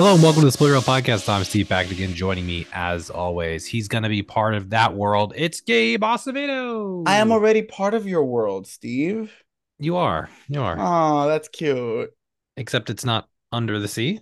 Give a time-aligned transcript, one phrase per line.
[0.00, 1.28] Hello and welcome to the Split Reel Podcast.
[1.28, 2.14] I'm Steve back again.
[2.14, 5.34] Joining me as always, he's going to be part of that world.
[5.36, 7.02] It's Gabe Acevedo.
[7.06, 9.30] I am already part of your world, Steve.
[9.78, 10.30] You are.
[10.48, 10.76] You are.
[10.78, 12.12] Oh, that's cute.
[12.56, 14.20] Except it's not under the sea.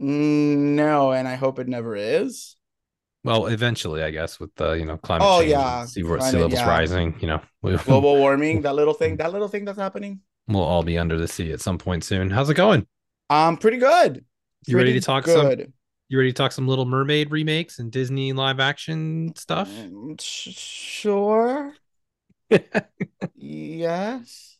[0.00, 2.56] Mm, No, and I hope it never is.
[3.22, 6.54] Well, eventually, I guess, with the you know climate Oh, change, yeah, sea, sea levels
[6.54, 6.66] yeah.
[6.66, 7.14] rising.
[7.20, 7.42] You know,
[7.84, 10.20] Global warming, that little thing, that little thing that's happening.
[10.48, 12.30] we'll all be under the sea at some point soon.
[12.30, 12.86] How's it going?
[13.28, 14.24] Um, pretty good.
[14.66, 15.50] You ready to talk some-
[16.08, 19.68] You ready to talk some Little Mermaid remakes and Disney live action stuff?
[19.70, 21.72] Mm, Sure.
[23.36, 24.58] yes.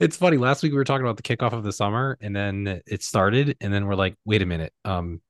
[0.00, 0.36] It's funny.
[0.36, 3.56] Last week we were talking about the kickoff of the summer, and then it started,
[3.60, 5.20] and then we're like, "Wait a minute, um,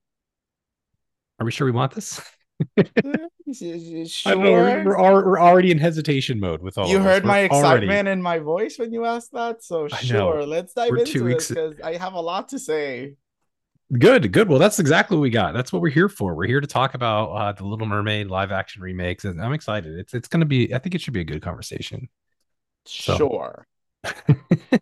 [1.40, 2.20] are we sure we want this?"
[2.78, 3.28] I don't know.
[3.46, 4.36] We're, Sure.
[4.36, 6.86] we're, we're already in hesitation mode with all.
[6.86, 7.12] You of this.
[7.14, 10.44] heard my We're already- excitement in my voice when you asked that, so sure.
[10.44, 13.14] Let's dive We're into this because I have a lot to say.
[13.96, 14.48] Good, good.
[14.48, 15.54] Well, that's exactly what we got.
[15.54, 16.34] That's what we're here for.
[16.34, 19.98] We're here to talk about uh, the Little Mermaid live action remakes, and I'm excited.
[19.98, 20.74] It's it's going to be.
[20.74, 22.08] I think it should be a good conversation.
[22.84, 23.66] So- Sure.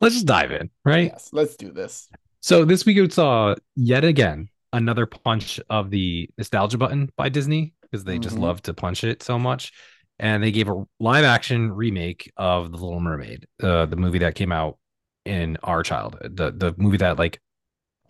[0.00, 1.06] Let's just dive in, right?
[1.12, 2.08] Yes, let's do this.
[2.40, 7.72] So this week we saw yet again another punch of the nostalgia button by Disney
[7.80, 8.40] because they just Mhm.
[8.40, 9.72] love to punch it so much.
[10.18, 14.34] And they gave a live action remake of The Little Mermaid, uh, the movie that
[14.34, 14.78] came out
[15.24, 17.40] in our childhood, the the movie that like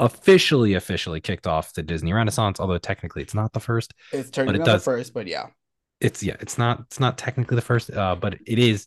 [0.00, 2.60] officially officially kicked off the Disney Renaissance.
[2.60, 3.94] Although technically it's not the first.
[4.12, 5.46] It's turning it does- the first, but yeah.
[5.98, 8.86] It's yeah, it's not it's not technically the first, uh, but it is.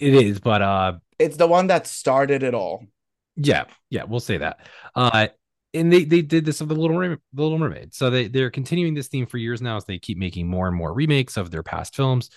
[0.00, 2.84] It is, but uh, It's the one that started it all.
[3.34, 4.60] Yeah, yeah, we'll say that.
[4.94, 5.28] Uh,
[5.74, 7.94] and they they did this of the Little Mermaid, the Little Mermaid.
[7.94, 10.76] So they they're continuing this theme for years now as they keep making more and
[10.76, 12.30] more remakes of their past films.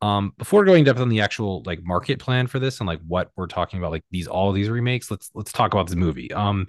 [0.00, 3.30] Um, before going depth on the actual like market plan for this and like what
[3.36, 6.32] we're talking about, like these all these remakes, let's let's talk about this movie.
[6.32, 6.68] Um,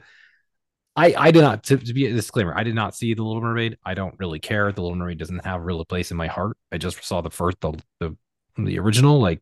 [0.96, 3.42] I I did not to, to be a disclaimer, I did not see the Little
[3.42, 3.78] Mermaid.
[3.84, 4.72] I don't really care.
[4.72, 6.58] The Little Mermaid doesn't have really a place in my heart.
[6.72, 8.16] I just saw the first the the,
[8.58, 9.42] the original like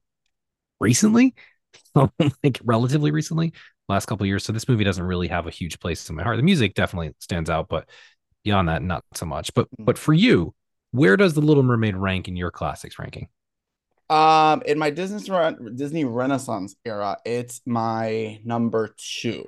[0.79, 1.35] recently,
[1.95, 3.53] like relatively recently
[3.89, 4.43] last couple of years.
[4.43, 6.37] So this movie doesn't really have a huge place in my heart.
[6.37, 7.87] The music definitely stands out, but
[8.43, 9.53] beyond that, not so much.
[9.53, 10.53] But but for you,
[10.91, 13.27] where does the Little Mermaid rank in your classics ranking?
[14.09, 15.19] Um, in my Disney
[15.75, 19.45] Disney Renaissance era, it's my number two.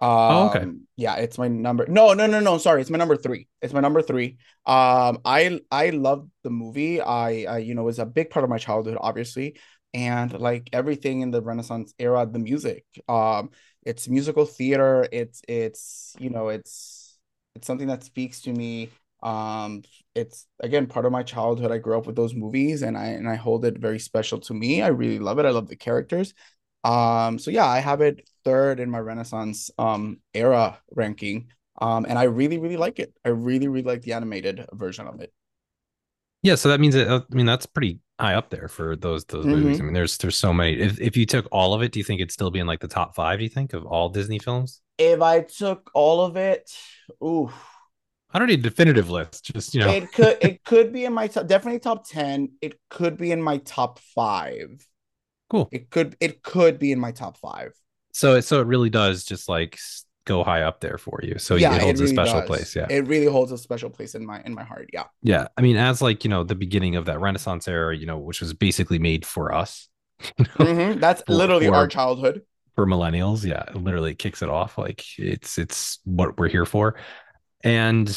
[0.00, 0.66] Um, Oh, okay.
[0.96, 1.86] yeah, it's my number.
[1.88, 2.58] No, no, no, no.
[2.58, 3.48] Sorry, it's my number three.
[3.62, 4.38] It's my number three.
[4.66, 7.00] Um, I I love the movie.
[7.00, 9.58] I, I you know was a big part of my childhood, obviously,
[9.94, 12.84] and like everything in the Renaissance era, the music.
[13.08, 13.50] Um,
[13.84, 15.06] it's musical theater.
[15.12, 17.18] It's it's you know it's
[17.54, 18.90] it's something that speaks to me.
[19.22, 19.82] Um,
[20.14, 21.72] it's again part of my childhood.
[21.72, 24.54] I grew up with those movies and I and I hold it very special to
[24.54, 24.82] me.
[24.82, 25.46] I really love it.
[25.46, 26.34] I love the characters.
[26.84, 31.48] Um, so yeah, I have it third in my Renaissance um era ranking.
[31.78, 33.12] Um, and I really, really like it.
[33.24, 35.32] I really, really like the animated version of it.
[36.42, 39.44] Yeah, so that means that I mean that's pretty high up there for those those
[39.44, 39.80] movies.
[39.80, 40.78] I mean, there's there's so many.
[40.78, 42.80] If if you took all of it, do you think it'd still be in like
[42.80, 43.38] the top five?
[43.38, 44.80] Do you think of all Disney films?
[44.96, 46.70] If I took all of it,
[47.22, 47.50] ooh,
[48.30, 49.44] I don't need a definitive list.
[49.52, 52.52] Just you know, it could it could be in my top, definitely top 10.
[52.60, 54.86] It could be in my top five.
[55.48, 55.68] Cool.
[55.72, 57.72] It could it could be in my top five.
[58.16, 59.78] So it so it really does just like
[60.24, 61.38] go high up there for you.
[61.38, 62.46] So yeah, it holds really a special does.
[62.48, 62.74] place.
[62.74, 62.86] Yeah.
[62.90, 64.90] It really holds a special place in my in my heart.
[64.92, 65.04] Yeah.
[65.22, 68.18] Yeah, I mean, as like you know, the beginning of that Renaissance era, you know,
[68.18, 69.88] which was basically made for us,
[70.38, 72.42] you know, Mhm, That's For- literally for- our childhood.
[72.74, 73.44] for millennials.
[73.44, 74.78] Yeah, it literally kicks it off.
[74.78, 76.96] Like it's it's what we're here for,
[77.62, 78.08] and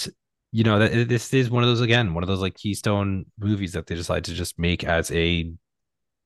[0.52, 3.74] you know that this is one of those again, one of those like keystone movies
[3.74, 5.52] that they decide to just make as a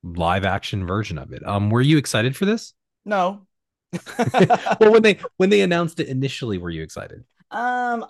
[0.04, 1.46] live action version of it.
[1.46, 2.74] Um, were you excited for this?
[3.06, 3.46] No.
[4.80, 7.24] well, when they when they announced it initially, were you excited?
[7.52, 8.06] Um,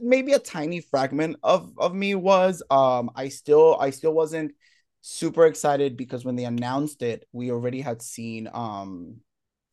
[0.00, 2.62] maybe a tiny fragment of of me was.
[2.70, 4.52] Um, I still I still wasn't
[5.00, 9.16] super excited because when they announced it, we already had seen um,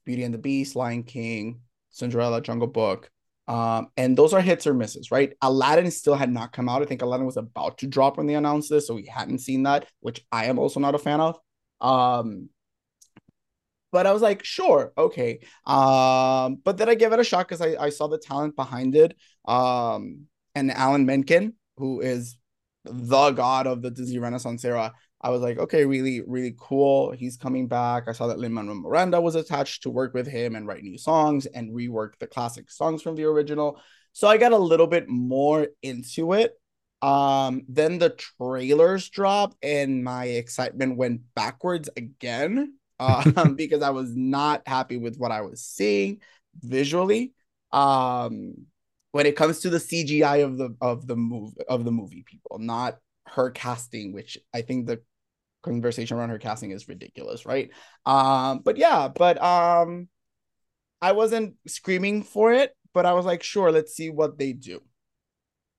[0.05, 3.09] Beauty and the Beast, Lion King, Cinderella, Jungle Book.
[3.47, 5.33] Um, and those are hits or misses, right?
[5.41, 6.81] Aladdin still had not come out.
[6.81, 9.63] I think Aladdin was about to drop when they announced this, so we hadn't seen
[9.63, 11.37] that, which I am also not a fan of.
[11.79, 12.49] Um,
[13.95, 15.39] but I was like, sure, okay.
[15.65, 18.93] Um, but then I gave it a shot because I, I saw the talent behind
[18.93, 19.15] it.
[19.45, 22.37] Um, and Alan Menken, who is
[22.83, 24.91] the god of the Disney Renaissance era.
[25.21, 27.11] I was like, okay, really, really cool.
[27.11, 28.09] He's coming back.
[28.09, 30.97] I saw that Lin Manuel Miranda was attached to work with him and write new
[30.97, 33.79] songs and rework the classic songs from the original.
[34.11, 36.51] So I got a little bit more into it.
[37.01, 44.15] Um, then the trailers dropped and my excitement went backwards again um, because I was
[44.15, 46.21] not happy with what I was seeing
[46.61, 47.33] visually.
[47.71, 48.65] Um,
[49.11, 52.59] when it comes to the CGI of the of the move of the movie, people,
[52.59, 52.97] not
[53.27, 55.01] her casting, which I think the
[55.63, 57.71] conversation around her casting is ridiculous, right?
[58.05, 60.09] Um, but yeah, but um,
[61.01, 64.81] I wasn't screaming for it, but I was like, sure, let's see what they do.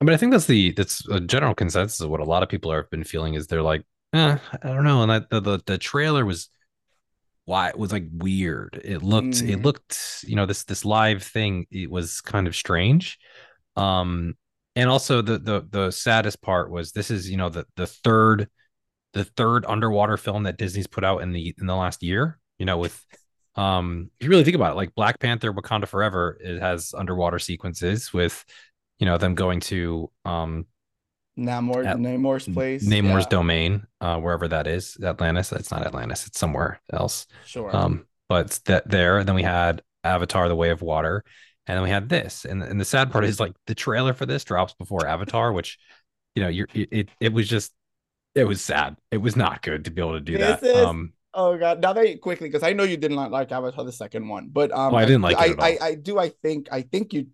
[0.00, 2.48] I mean, I think that's the that's a general consensus of what a lot of
[2.48, 5.62] people have been feeling is they're like, eh, I don't know, and that the the,
[5.64, 6.50] the trailer was
[7.46, 8.78] why it was like weird.
[8.84, 9.48] It looked mm.
[9.48, 13.18] it looked you know this this live thing it was kind of strange.
[13.76, 14.34] Um,
[14.74, 18.48] and also the the the saddest part was this is you know the the third
[19.14, 22.38] the third underwater film that Disney's put out in the in the last year.
[22.58, 23.02] You know with
[23.54, 27.38] um if you really think about it like black panther wakanda forever it has underwater
[27.38, 28.44] sequences with
[28.98, 30.66] you know them going to um
[31.38, 33.28] Namor, at, Namor's place, Namor's yeah.
[33.30, 35.52] domain, uh, wherever that is, Atlantis.
[35.52, 37.26] It's not Atlantis; it's somewhere else.
[37.44, 37.74] Sure.
[37.74, 39.18] Um, but that there.
[39.18, 41.24] And then we had Avatar: The Way of Water,
[41.66, 42.44] and then we had this.
[42.46, 45.78] And and the sad part is like the trailer for this drops before Avatar, which,
[46.34, 47.72] you know, you're it it was just
[48.34, 48.96] it was sad.
[49.10, 50.70] It was not good to be able to do this that.
[50.70, 53.92] Is, um, oh god, now very quickly because I know you didn't like Avatar the
[53.92, 56.18] second one, but um, oh, I didn't like I, I, I do.
[56.18, 57.28] I think I think you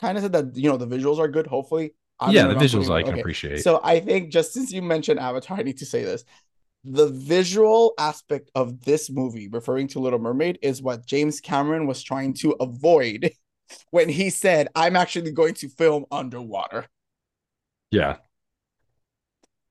[0.00, 1.46] kind of said that you know the visuals are good.
[1.46, 3.20] Hopefully, I'm yeah, the visuals I can okay.
[3.20, 3.62] appreciate.
[3.62, 6.24] So I think just since you mentioned Avatar, I need to say this.
[6.84, 12.02] The visual aspect of this movie, referring to Little Mermaid, is what James Cameron was
[12.02, 13.32] trying to avoid
[13.90, 16.86] when he said, I'm actually going to film underwater.
[17.90, 18.16] Yeah.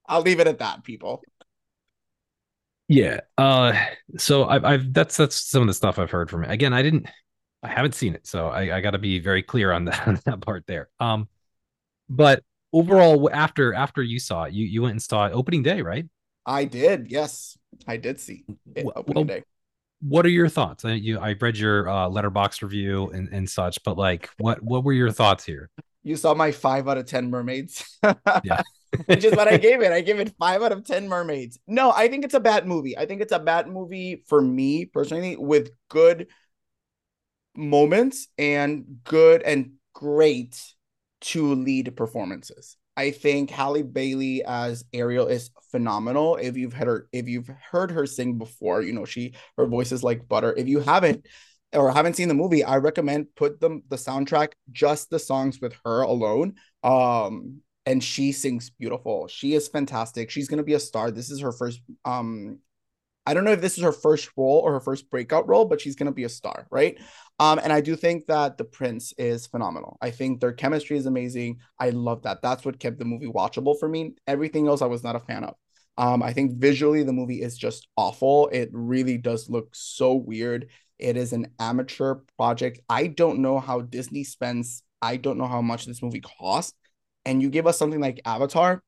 [0.07, 1.23] I'll leave it at that, people.
[2.87, 3.19] Yeah.
[3.37, 3.79] Uh
[4.17, 6.51] so I've I've that's that's some of the stuff I've heard from it.
[6.51, 7.07] Again, I didn't
[7.61, 10.41] I haven't seen it, so I, I gotta be very clear on that, on that
[10.41, 10.89] part there.
[10.99, 11.29] Um
[12.09, 15.81] but overall, after after you saw it, you you went and saw it opening day,
[15.81, 16.05] right?
[16.45, 17.11] I did.
[17.11, 17.57] Yes,
[17.87, 18.45] I did see
[18.75, 19.43] it opening well, day.
[20.01, 20.85] What are your thoughts?
[20.85, 24.83] I, you, I read your uh, Letterboxd review and, and such, but like, what what
[24.83, 25.69] were your thoughts here?
[26.03, 27.99] You saw my five out of ten mermaids.
[28.43, 28.61] yeah.
[29.05, 29.91] which is what I gave it.
[29.91, 31.59] I gave it five out of 10 mermaids.
[31.67, 32.97] No, I think it's a bad movie.
[32.97, 36.27] I think it's a bad movie for me personally with good
[37.55, 40.59] moments and good and great
[41.21, 42.77] two lead performances.
[42.97, 46.35] I think Halle Bailey as Ariel is phenomenal.
[46.35, 49.91] If you've heard her, if you've heard her sing before, you know she her voice
[49.91, 50.53] is like butter.
[50.57, 51.25] If you haven't
[51.73, 55.75] or haven't seen the movie, I recommend put them the soundtrack just the songs with
[55.85, 56.55] her alone.
[56.83, 59.27] Um, and she sings beautiful.
[59.27, 60.29] She is fantastic.
[60.29, 61.09] She's gonna be a star.
[61.09, 62.59] This is her first um
[63.29, 65.79] I don't know if this is her first role or her first breakout role, but
[65.79, 66.97] she's gonna be a star, right?
[67.37, 69.99] Um, and I do think that the prince is phenomenal.
[70.01, 71.59] I think their chemistry is amazing.
[71.79, 72.41] I love that.
[72.41, 74.15] That's what kept the movie watchable for me.
[74.25, 75.53] Everything else I was not a fan of.
[75.95, 78.47] Um, I think visually the movie is just awful.
[78.51, 80.69] It really does look so weird.
[80.97, 82.79] It is an amateur project.
[82.89, 84.81] I don't know how Disney spends.
[85.03, 86.73] I don't know how much this movie cost.
[87.25, 88.81] And you give us something like Avatar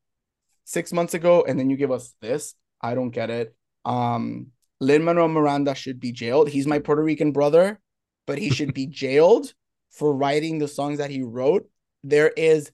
[0.65, 2.55] six months ago, and then you give us this.
[2.81, 3.55] I don't get it.
[3.85, 4.47] Um,
[4.79, 6.49] Lin Manuel Miranda should be jailed.
[6.49, 7.79] He's my Puerto Rican brother,
[8.25, 9.53] but he should be jailed
[9.91, 11.69] for writing the songs that he wrote.
[12.03, 12.71] There is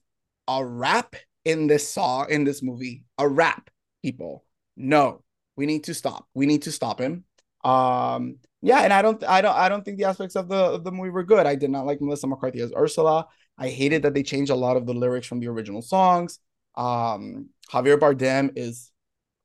[0.48, 3.04] a rap in this song in this movie.
[3.18, 3.70] A rap,
[4.02, 4.44] people.
[4.76, 5.22] No,
[5.56, 6.26] we need to stop.
[6.34, 7.24] We need to stop him.
[7.64, 10.84] Um, yeah, and I don't, I don't, I don't think the aspects of the of
[10.84, 11.46] the movie were good.
[11.46, 13.26] I did not like Melissa McCarthy as Ursula.
[13.58, 16.38] I hated that they changed a lot of the lyrics from the original songs.
[16.76, 18.90] Um, Javier Bardem is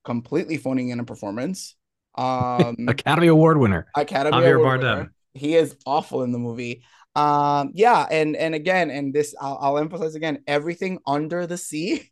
[0.03, 1.75] completely phoning in a performance.
[2.15, 3.87] Um, Academy Award winner.
[3.95, 4.97] Academy Javier Award Bardem.
[4.97, 5.13] Winner.
[5.33, 6.83] He is awful in the movie.
[7.15, 12.11] Um, yeah, and and again, and this I'll, I'll emphasize again, everything under the sea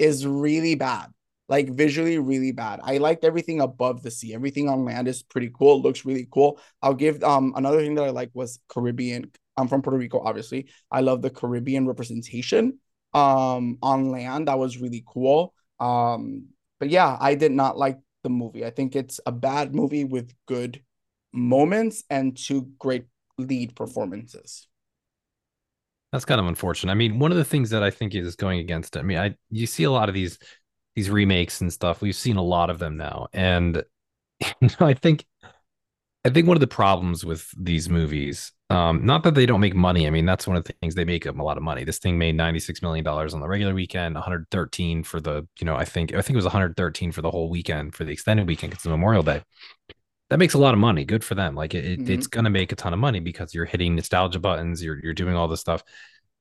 [0.00, 1.10] is really bad.
[1.48, 2.80] Like visually, really bad.
[2.82, 4.34] I liked everything above the sea.
[4.34, 5.80] Everything on land is pretty cool.
[5.80, 6.60] looks really cool.
[6.82, 9.30] I'll give um another thing that I like was Caribbean.
[9.56, 10.68] I'm from Puerto Rico, obviously.
[10.90, 12.80] I love the Caribbean representation
[13.14, 14.48] um on land.
[14.48, 15.54] That was really cool.
[15.80, 18.64] Um but yeah, I did not like the movie.
[18.64, 20.82] I think it's a bad movie with good
[21.32, 23.04] moments and two great
[23.38, 24.66] lead performances.
[26.12, 26.90] That's kind of unfortunate.
[26.90, 29.00] I mean, one of the things that I think is going against it.
[29.00, 30.38] I mean, I you see a lot of these
[30.96, 32.00] these remakes and stuff.
[32.00, 33.82] We've seen a lot of them now, and
[34.60, 35.26] you know, I think
[36.28, 39.74] I think one of the problems with these movies, um, not that they don't make
[39.74, 40.06] money.
[40.06, 41.84] I mean, that's one of the things they make them a lot of money.
[41.84, 45.20] This thing made ninety six million dollars on the regular weekend, one hundred thirteen for
[45.20, 47.48] the, you know, I think I think it was one hundred thirteen for the whole
[47.48, 49.42] weekend for the extended weekend because it's Memorial Day.
[50.28, 51.06] That makes a lot of money.
[51.06, 51.54] Good for them.
[51.54, 52.12] Like it, mm-hmm.
[52.12, 54.84] it's gonna make a ton of money because you're hitting nostalgia buttons.
[54.84, 55.82] You're you're doing all this stuff.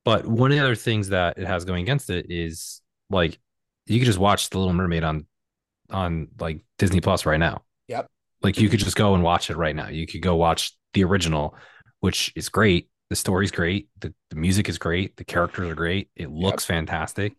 [0.04, 3.40] But one of the other things that it has going against it is like
[3.86, 5.28] you could just watch The Little Mermaid on
[5.90, 7.64] on like Disney Plus right now.
[7.88, 8.10] Yep
[8.42, 9.90] like you could just go and watch it right now.
[9.90, 11.56] You could go watch the original,
[12.00, 12.90] which is great.
[13.10, 13.88] The story's great.
[14.00, 15.16] The, the music is great.
[15.18, 16.10] The characters are great.
[16.16, 16.76] It looks yep.
[16.76, 17.36] fantastic.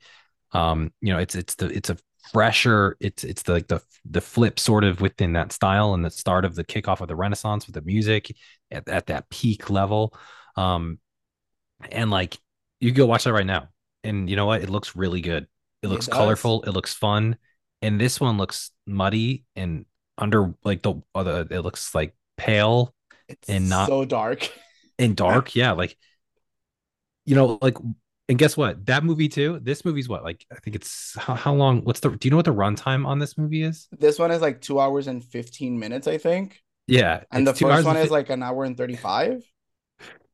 [0.53, 1.99] Um, you know, it's it's the it's a
[2.33, 2.97] fresher.
[3.01, 6.45] It's it's the like the the flip sort of within that style and the start
[6.45, 8.35] of the kickoff of the Renaissance with the music
[8.71, 10.17] at, at that peak level.
[10.57, 10.99] Um,
[11.91, 12.39] and like
[12.81, 13.69] you go watch that right now,
[14.03, 14.63] and you know what?
[14.63, 15.47] It looks really good.
[15.83, 16.63] It looks it colorful.
[16.63, 17.37] It looks fun.
[17.83, 19.85] And this one looks muddy and
[20.19, 21.47] under like the other.
[21.51, 22.95] It looks like pale
[23.29, 24.51] it's and not so dark
[24.99, 25.55] and dark.
[25.55, 25.97] yeah, like
[27.25, 27.77] you know, like
[28.29, 28.85] and guess what?
[28.87, 29.59] That movie too.
[29.63, 30.23] This movie's what?
[30.23, 31.83] Like I think it's how, how long?
[31.85, 32.11] What's the?
[32.11, 33.89] Do you know what the runtime on this movie is?
[33.99, 36.61] This one is like two hours and fifteen minutes, I think.
[36.87, 39.43] Yeah, and the first one is like an hour and thirty five.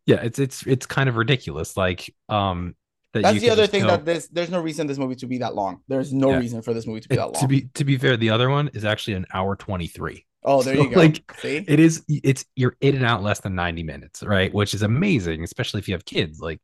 [0.06, 1.76] Yeah, it's it's it's kind of ridiculous.
[1.76, 2.74] Like um,
[3.14, 5.38] that That's the other thing go, that this there's no reason this movie to be
[5.38, 5.80] that long.
[5.88, 6.38] There's no yeah.
[6.38, 7.40] reason for this movie to be that long.
[7.40, 10.26] To be to be fair, the other one is actually an hour twenty three.
[10.42, 10.96] Oh, there so, you go.
[10.96, 11.64] Like See?
[11.66, 14.52] it is it's you're in and out less than 90 minutes, right?
[14.52, 16.38] Which is amazing, especially if you have kids.
[16.38, 16.60] Like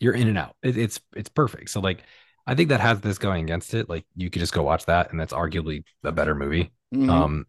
[0.00, 0.54] you're in and out.
[0.62, 1.70] It, it's it's perfect.
[1.70, 2.02] So like
[2.46, 3.88] I think that has this going against it.
[3.88, 6.72] Like you could just go watch that, and that's arguably a better movie.
[6.94, 7.08] Mm-hmm.
[7.08, 7.46] Um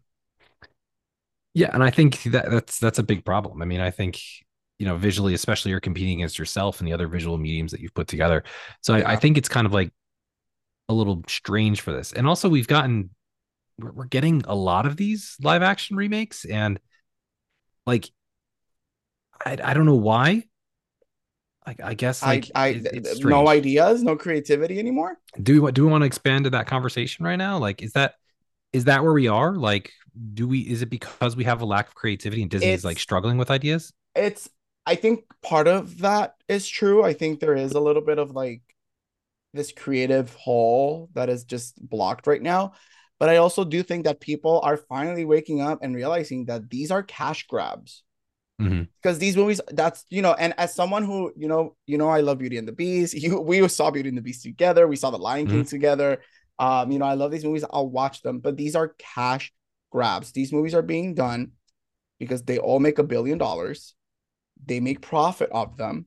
[1.52, 3.60] yeah, and I think that that's that's a big problem.
[3.60, 4.20] I mean, I think
[4.78, 7.94] you know visually, especially you're competing against yourself and the other visual mediums that you've
[7.94, 8.44] put together.
[8.80, 9.08] So yeah.
[9.08, 9.92] I, I think it's kind of like
[10.88, 12.12] a little strange for this.
[12.12, 13.10] And also we've gotten
[13.78, 16.80] we're, we're getting a lot of these live action remakes and
[17.86, 18.10] like
[19.44, 20.44] I, I don't know why.
[21.66, 25.18] I, I guess like I, I no ideas, no creativity anymore.
[25.42, 27.58] Do we do we want to expand to that conversation right now?
[27.58, 28.14] Like, is that
[28.72, 29.54] is that where we are?
[29.54, 29.92] Like,
[30.34, 33.36] do we is it because we have a lack of creativity and Disney's like struggling
[33.36, 33.92] with ideas?
[34.14, 34.48] It's
[34.88, 37.04] I think part of that is true.
[37.04, 38.62] I think there is a little bit of like
[39.52, 42.72] this creative hole that is just blocked right now.
[43.18, 46.90] But I also do think that people are finally waking up and realizing that these
[46.90, 48.02] are cash grabs.
[48.62, 48.84] Mm-hmm.
[49.02, 52.20] Because these movies, that's you know, and as someone who you know, you know, I
[52.22, 53.12] love Beauty and the Beast.
[53.22, 54.88] You, we saw Beauty and the Beast together.
[54.88, 55.68] We saw The Lion King mm-hmm.
[55.68, 56.22] together.
[56.58, 57.64] Um, you know, I love these movies.
[57.68, 59.52] I'll watch them, but these are cash
[59.92, 60.32] grabs.
[60.32, 61.52] These movies are being done
[62.18, 63.94] because they all make a billion dollars.
[64.66, 66.06] They make profit off them.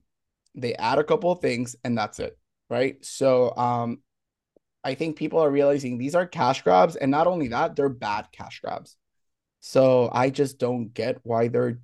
[0.54, 3.02] They add a couple of things, and that's it, right?
[3.04, 4.02] So, um,
[4.84, 8.28] I think people are realizing these are cash grabs, and not only that, they're bad
[8.32, 8.96] cash grabs.
[9.60, 11.78] So I just don't get why they're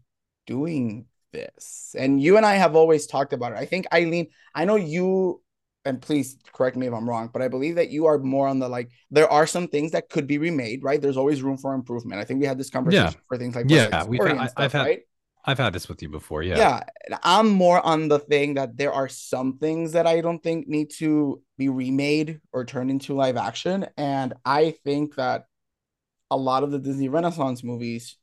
[0.46, 1.94] doing this.
[1.96, 3.58] And you and I have always talked about it.
[3.58, 5.40] I think Eileen, I know you,
[5.84, 8.58] and please correct me if I'm wrong, but I believe that you are more on
[8.58, 11.00] the like, there are some things that could be remade, right?
[11.00, 12.20] There's always room for improvement.
[12.20, 13.20] I think we had this conversation yeah.
[13.28, 15.00] for things like yeah, we've had, I've had right?
[15.48, 16.42] I've had this with you before.
[16.42, 16.58] Yeah.
[16.58, 17.18] Yeah.
[17.22, 20.90] I'm more on the thing that there are some things that I don't think need
[20.98, 23.86] to be remade or turned into live action.
[23.96, 25.46] And I think that
[26.30, 28.18] a lot of the Disney Renaissance movies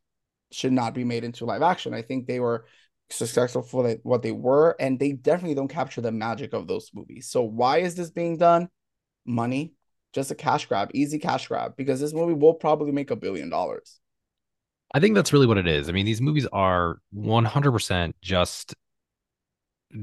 [0.51, 1.95] should not be made into live action.
[1.95, 2.67] I think they were
[3.09, 7.27] successful for what they were, and they definitely don't capture the magic of those movies.
[7.27, 8.69] So why is this being done?
[9.25, 9.73] Money,
[10.13, 13.49] just a cash grab, easy cash grab, because this movie will probably make a billion
[13.49, 13.99] dollars.
[14.95, 15.89] I think that's really what it is.
[15.89, 18.75] I mean, these movies are 100% just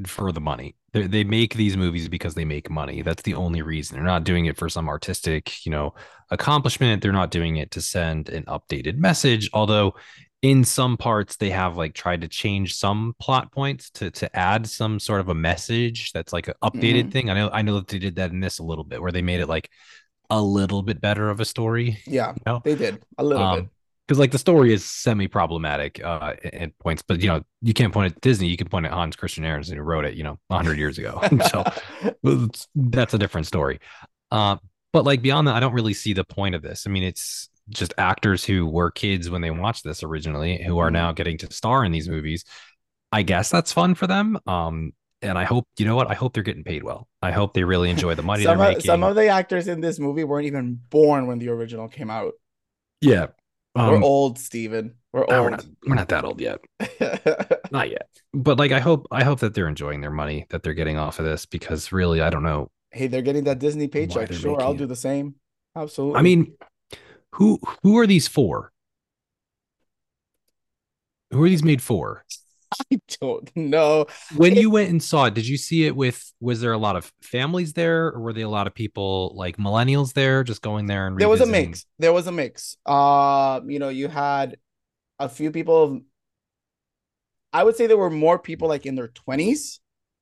[0.07, 0.77] for the money.
[0.93, 3.01] They, they make these movies because they make money.
[3.01, 3.97] That's the only reason.
[3.97, 5.95] They're not doing it for some artistic, you know,
[6.31, 7.01] accomplishment.
[7.01, 9.49] They're not doing it to send an updated message.
[9.55, 9.95] Although,
[10.43, 14.67] in some parts, they have like tried to change some plot points to to add
[14.67, 17.11] some sort of a message that's like an updated mm-hmm.
[17.11, 17.31] thing.
[17.31, 19.23] I know I know that they did that in this a little bit, where they
[19.23, 19.71] made it like
[20.29, 21.99] a little bit better of a story.
[22.07, 22.61] Yeah, you know?
[22.63, 23.71] they did a little um, bit
[24.13, 28.13] because like the story is semi-problematic uh at points but you know you can't point
[28.13, 30.77] at disney you can point at hans christian andersen who wrote it you know 100
[30.77, 31.19] years ago
[31.51, 31.65] so
[32.75, 33.81] that's a different story
[34.31, 34.57] uh,
[34.93, 37.49] but like beyond that i don't really see the point of this i mean it's
[37.71, 40.95] just actors who were kids when they watched this originally who are mm-hmm.
[40.95, 42.45] now getting to star in these movies
[43.13, 44.93] i guess that's fun for them um
[45.25, 47.07] and I hope you know what I hope they're getting paid well.
[47.23, 48.87] I hope they really enjoy the money some they're of, making.
[48.89, 52.33] Some of the actors in this movie weren't even born when the original came out.
[53.01, 53.29] Yeah,
[53.75, 54.95] um, we're old, Steven.
[55.13, 55.31] We're old.
[55.31, 56.61] we're not, we're not that old yet.
[57.71, 58.09] not yet.
[58.35, 61.19] But like I hope I hope that they're enjoying their money that they're getting off
[61.19, 62.71] of this because really I don't know.
[62.91, 64.33] Hey, they're getting that Disney paycheck.
[64.33, 64.79] Sure, I'll it.
[64.79, 65.37] do the same.
[65.75, 66.19] Absolutely.
[66.19, 66.55] I mean,
[67.33, 68.73] who who are these for?
[71.31, 72.25] Who are these made for?
[72.93, 74.07] I don't know.
[74.37, 76.33] When it, you went and saw it, did you see it with?
[76.41, 79.57] Was there a lot of families there, or were there a lot of people like
[79.57, 81.19] millennials there, just going there and?
[81.19, 81.87] There was a mix.
[81.99, 82.77] There was a mix.
[82.87, 84.57] Uh, you know, you had
[85.19, 86.01] a few people.
[87.53, 89.81] I would say there were more people like in their twenties,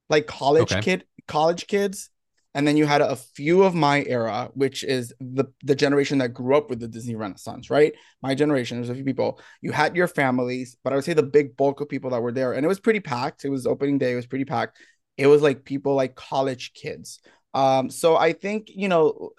[0.09, 0.83] like college okay.
[0.83, 2.11] kid, college kids,
[2.55, 6.35] and then you had a few of my era, which is the the generation that
[6.35, 7.95] grew up with the Disney Renaissance, right?
[8.23, 9.41] My generation, there's a few people.
[9.61, 12.33] You had your families, but I would say the big bulk of people that were
[12.33, 13.45] there, and it was pretty packed.
[13.45, 14.79] It was opening day, it was pretty packed.
[15.17, 17.21] It was like people like college kids.
[17.55, 19.31] Um, so I think you know,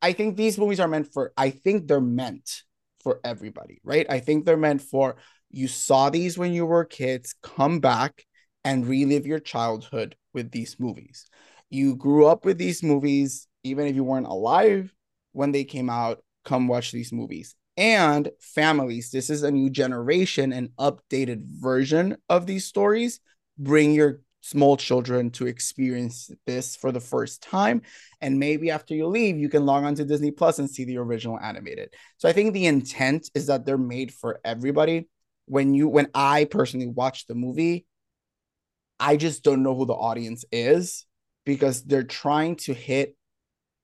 [0.00, 1.32] I think these movies are meant for.
[1.36, 2.62] I think they're meant
[3.02, 4.06] for everybody, right?
[4.08, 5.16] I think they're meant for
[5.50, 8.24] you saw these when you were kids, come back
[8.64, 11.26] and relive your childhood with these movies
[11.72, 14.94] you grew up with these movies, even if you weren't alive
[15.32, 17.54] when they came out, come watch these movies.
[17.78, 23.20] And families, this is a new generation, an updated version of these stories.
[23.58, 27.80] Bring your small children to experience this for the first time.
[28.20, 30.98] And maybe after you leave, you can log on to Disney Plus and see the
[30.98, 31.94] original animated.
[32.18, 35.08] So I think the intent is that they're made for everybody.
[35.46, 37.86] When you, when I personally watch the movie,
[39.00, 41.06] I just don't know who the audience is
[41.44, 43.16] because they're trying to hit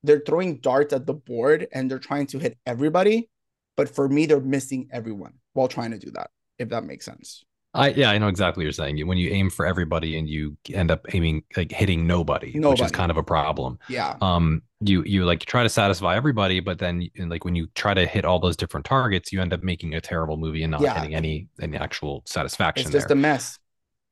[0.04, 3.28] they're throwing darts at the board and they're trying to hit everybody
[3.76, 7.44] but for me they're missing everyone while trying to do that if that makes sense
[7.74, 9.06] I yeah, I know exactly what you're saying.
[9.06, 12.82] When you aim for everybody and you end up aiming like hitting nobody, nobody.
[12.82, 13.78] which is kind of a problem.
[13.88, 14.16] Yeah.
[14.22, 18.06] Um, you you like try to satisfy everybody, but then like when you try to
[18.06, 20.94] hit all those different targets, you end up making a terrible movie and not yeah.
[20.94, 22.86] getting any any actual satisfaction.
[22.86, 23.16] It's just there.
[23.16, 23.58] a mess.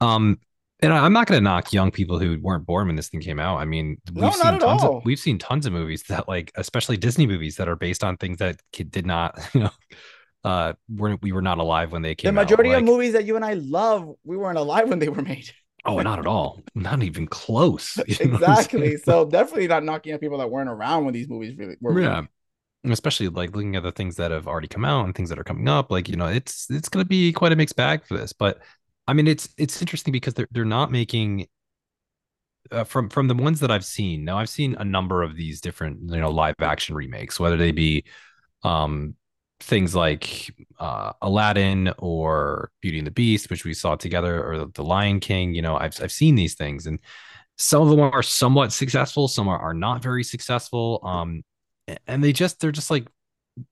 [0.02, 0.38] Um,
[0.80, 3.40] and I'm not going to knock young people who weren't born when this thing came
[3.40, 3.59] out.
[3.59, 4.99] I mean, we've no, seen tons all.
[4.99, 8.16] of we've seen tons of movies that like, especially Disney movies that are based on
[8.18, 9.71] things that did not, you know,
[10.45, 12.28] uh, were we were not alive when they came.
[12.28, 12.78] The majority out.
[12.78, 15.50] of movies that you and I love, we weren't alive when they were made.
[15.87, 16.62] oh, not at all.
[16.75, 17.99] Not even close.
[18.06, 18.97] exactly.
[18.99, 22.00] So definitely not knocking at people that weren't around when these movies really were.
[22.00, 22.23] Yeah.
[22.85, 22.92] Made.
[22.92, 25.45] Especially like looking at the things that have already come out and things that are
[25.45, 28.16] coming up, like you know, it's it's going to be quite a mixed bag for
[28.16, 28.33] this.
[28.33, 28.61] But
[29.08, 31.46] I mean, it's it's interesting because they're they're not making
[32.70, 34.25] uh, from from the ones that I've seen.
[34.25, 37.72] Now I've seen a number of these different you know live action remakes, whether they
[37.72, 38.04] be
[38.62, 39.14] um
[39.60, 44.85] things like uh Aladdin or Beauty and the Beast, which we saw together, or The
[44.85, 45.54] Lion King.
[45.54, 46.98] You know, I've I've seen these things, and
[47.59, 51.00] some of them are somewhat successful, some are, are not very successful.
[51.02, 51.42] Um,
[52.07, 53.07] and they just they're just like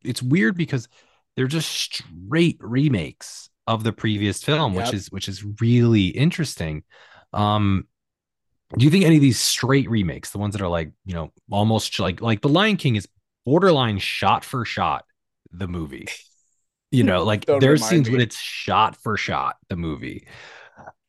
[0.04, 0.88] it's weird because
[1.37, 4.87] they're just straight remakes of the previous film, yep.
[4.87, 6.83] which is which is really interesting.
[7.33, 7.87] Um,
[8.77, 11.33] do you think any of these straight remakes, the ones that are like you know
[11.50, 13.09] almost like like The Lion King, is
[13.44, 15.05] borderline shot for shot
[15.50, 16.09] the movie?
[16.90, 18.12] You know, like there's scenes me.
[18.12, 20.27] when it's shot for shot the movie.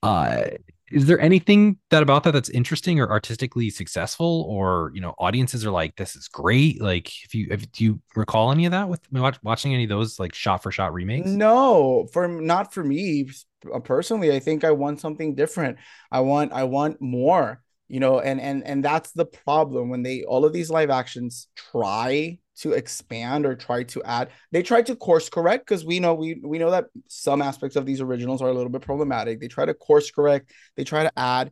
[0.04, 0.46] Uh,
[0.91, 4.45] is there anything that about that that's interesting or artistically successful?
[4.48, 6.82] Or you know audiences are like this is great.
[6.82, 9.02] Like if you if do you recall any of that with
[9.43, 11.30] watching any of those like shot for shot remakes?
[11.30, 13.30] No for not for me
[13.74, 14.34] uh, personally.
[14.34, 15.78] I think i want something different.
[16.12, 19.89] I want i want more you know and and and that's the problem.
[19.89, 24.63] When they all of these live actions try to expand or try to add they
[24.63, 28.02] try to course correct because we know we we know that some aspects of these
[28.02, 29.39] originals are a little bit problematic.
[29.39, 31.52] They try to course correct they try to add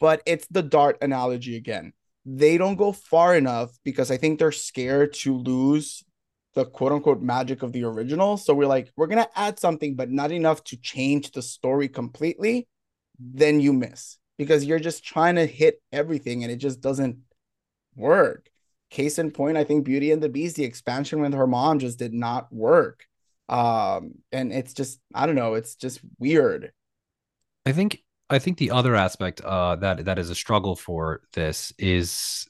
[0.00, 1.92] but it's the dart analogy again.
[2.26, 6.04] They don't go far enough because i think they're scared to lose
[6.54, 8.36] the quote unquote magic of the original.
[8.36, 12.68] So we're like we're gonna add something but not enough to change the story completely
[13.18, 17.18] then you miss because you're just trying to hit everything and it just doesn't
[17.94, 18.48] work.
[18.92, 21.98] Case in point, I think Beauty and the Beast, the expansion with her mom just
[21.98, 23.06] did not work.
[23.48, 26.72] Um, and it's just, I don't know, it's just weird.
[27.64, 31.72] I think I think the other aspect uh that that is a struggle for this
[31.78, 32.46] is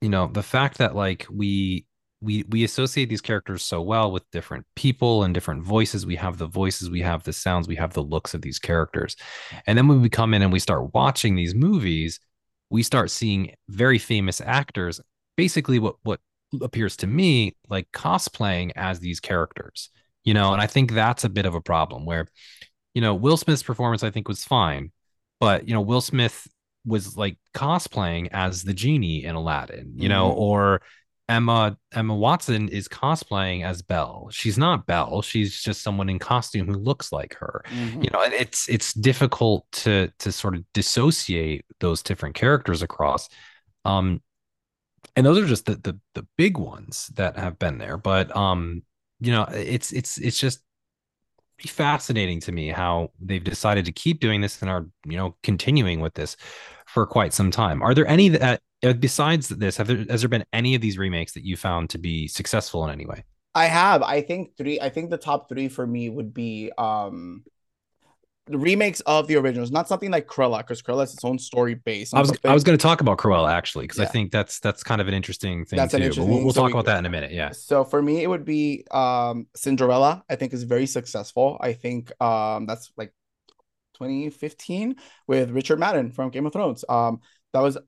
[0.00, 1.86] you know the fact that like we
[2.20, 6.38] we we associate these characters so well with different people and different voices we have
[6.38, 9.16] the voices we have the sounds we have the looks of these characters
[9.66, 12.20] and then when we come in and we start watching these movies
[12.70, 15.00] we start seeing very famous actors
[15.36, 16.20] basically what what
[16.62, 19.90] appears to me like cosplaying as these characters
[20.22, 22.28] you know and i think that's a bit of a problem where
[22.94, 24.92] you know will smith's performance i think was fine
[25.40, 26.46] but you know will smith
[26.86, 30.38] was like cosplaying as the genie in aladdin you know mm-hmm.
[30.38, 30.82] or
[31.28, 34.28] Emma Emma Watson is cosplaying as Belle.
[34.30, 35.22] She's not Belle.
[35.22, 37.64] She's just someone in costume who looks like her.
[37.68, 38.02] Mm-hmm.
[38.02, 43.28] You know, and it's it's difficult to to sort of dissociate those different characters across.
[43.86, 44.20] Um,
[45.16, 47.96] and those are just the the the big ones that have been there.
[47.96, 48.82] But um,
[49.20, 50.60] you know, it's it's it's just
[51.60, 56.00] fascinating to me how they've decided to keep doing this and are you know continuing
[56.00, 56.36] with this
[56.86, 57.82] for quite some time.
[57.82, 60.98] Are there any that uh, besides this, have there has there been any of these
[60.98, 63.24] remakes that you found to be successful in any way?
[63.54, 64.02] I have.
[64.02, 64.80] I think three.
[64.80, 67.44] I think the top three for me would be um
[68.48, 72.12] remakes of the originals, not something like Cruella, because Cruella is its own story base.
[72.12, 74.04] I was I was going to talk about Cruella actually because Yeah.
[74.04, 75.96] I think that's that's kind of an interesting thing That's too.
[75.98, 77.32] an interesting we'll, we'll So talk we- about that in a minute.
[77.32, 77.50] Yeah.
[77.52, 80.24] So for me, it would be um Cinderella.
[80.28, 81.56] I think is very successful.
[81.60, 83.12] I think um that's like
[83.94, 86.84] 2015 with Richard Madden from Game of Thrones.
[86.88, 87.20] Um
[87.52, 87.78] that was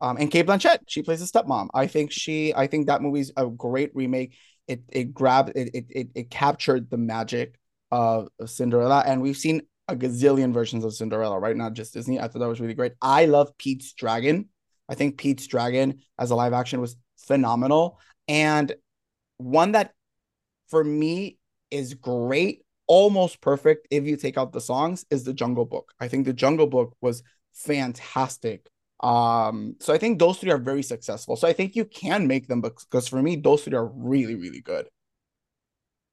[0.00, 0.78] um and Cate Blanchett.
[0.86, 1.68] She plays a stepmom.
[1.74, 4.36] I think she I think that movie's a great remake.
[4.68, 7.58] It it grabbed it it it, it captured the magic
[7.90, 11.56] of Cinderella and we've seen a gazillion versions of Cinderella, right?
[11.56, 12.20] Not just Disney.
[12.20, 12.92] I thought that was really great.
[13.00, 14.48] I love Pete's Dragon.
[14.88, 17.98] I think Pete's Dragon as a live action was phenomenal.
[18.28, 18.74] And
[19.38, 19.92] one that
[20.68, 21.38] for me
[21.70, 25.92] is great, almost perfect if you take out the songs, is the Jungle Book.
[26.00, 28.68] I think the Jungle Book was fantastic.
[29.00, 31.34] Um, so I think those three are very successful.
[31.36, 34.60] So I think you can make them because for me, those three are really, really
[34.60, 34.86] good.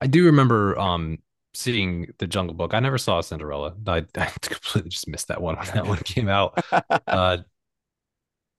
[0.01, 1.19] I do remember um
[1.53, 2.73] seeing the Jungle Book.
[2.73, 3.75] I never saw Cinderella.
[3.87, 6.63] I, I completely just missed that one when that one came out.
[7.07, 7.37] Uh,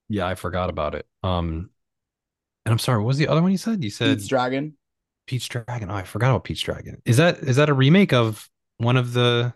[0.09, 1.07] yeah, I forgot about it.
[1.22, 1.70] Um,
[2.66, 3.83] and I'm sorry, what was the other one you said?
[3.83, 4.76] You said Pete's Dragon.
[5.26, 5.90] Pete's Dragon.
[5.90, 7.00] Oh, I forgot about Pete's Dragon.
[7.05, 8.48] Is that is that a remake of
[8.79, 9.55] one of the?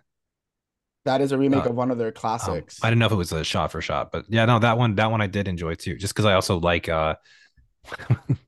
[1.05, 2.81] That is a remake Uh, of one of their Um, classics.
[2.83, 4.95] I didn't know if it was a shot for shot, but yeah, no, that one
[4.95, 5.97] that one I did enjoy too.
[5.97, 7.17] Just because I also like uh,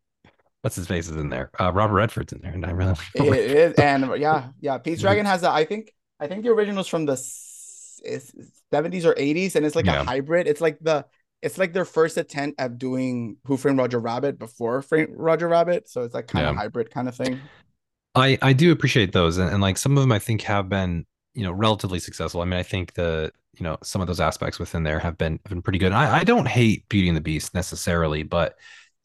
[0.66, 1.48] what's his face is in there.
[1.60, 4.78] Uh, Robert Redford's in there, and I really like it is, and yeah, yeah.
[4.78, 5.50] Pete's Dragon has a.
[5.50, 10.00] I think I think the original's from the seventies or eighties, and it's like Yeah.
[10.00, 10.48] a hybrid.
[10.48, 11.06] It's like the
[11.40, 15.88] it's like their first attempt at doing Who Framed Roger Rabbit before Frame Roger Rabbit,
[15.88, 17.38] so it's like kind of hybrid kind of thing.
[18.16, 21.06] I I do appreciate those, and, and like some of them I think have been
[21.34, 22.40] you know relatively successful.
[22.40, 25.38] I mean, I think the you know some of those aspects within there have been
[25.44, 25.92] have been pretty good.
[25.92, 28.56] I I don't hate Beauty and the Beast necessarily, but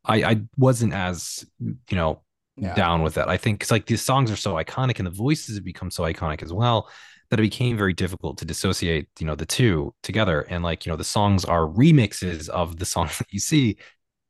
[0.06, 2.22] I I wasn't as you know
[2.56, 3.28] Yeah, down with that.
[3.30, 6.04] I think it's like these songs are so iconic and the voices have become so
[6.04, 6.90] iconic as well
[7.30, 10.42] that it became very difficult to dissociate, you know, the two together.
[10.42, 13.78] And like, you know, the songs are remixes of the songs that you see.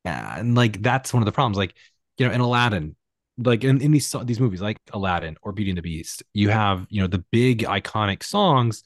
[0.05, 1.57] And like that's one of the problems.
[1.57, 1.75] Like,
[2.17, 2.95] you know, in Aladdin,
[3.37, 6.87] like in, in these these movies like Aladdin or Beauty and the Beast, you have,
[6.89, 8.83] you know, the big iconic songs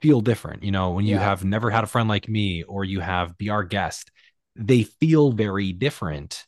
[0.00, 0.62] feel different.
[0.62, 1.20] You know, when you Yeah.
[1.20, 4.10] have never had a friend like me or you have be our guest,
[4.58, 6.44] they feel very different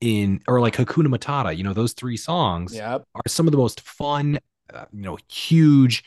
[0.00, 3.04] in or like Hakuna Matata, you know, those three songs Yep.
[3.14, 4.38] are some of the most fun,
[4.72, 6.04] uh, you know, huge,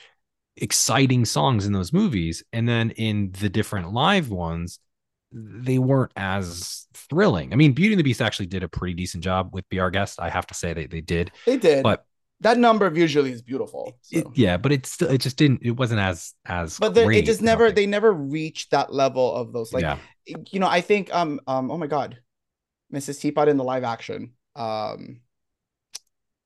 [0.56, 2.44] exciting songs in those movies.
[2.54, 4.80] And then in the different live ones,
[5.32, 7.52] they weren't as thrilling.
[7.52, 9.92] I mean, Beauty and the Beast actually did a pretty decent job with Be Our
[9.92, 10.20] Guest.
[10.20, 12.06] I have to say they, they did, They did, but
[12.42, 13.98] that number visually is beautiful.
[14.12, 17.20] it, yeah, but it's still, it just didn't, it wasn't as, as, But they- great,
[17.24, 19.98] it just never they never reached that level of those like yeah,
[20.52, 22.20] you know, I think um um oh my god,
[22.94, 23.20] Mrs.
[23.20, 24.34] Teapot in the live action.
[24.56, 25.22] Um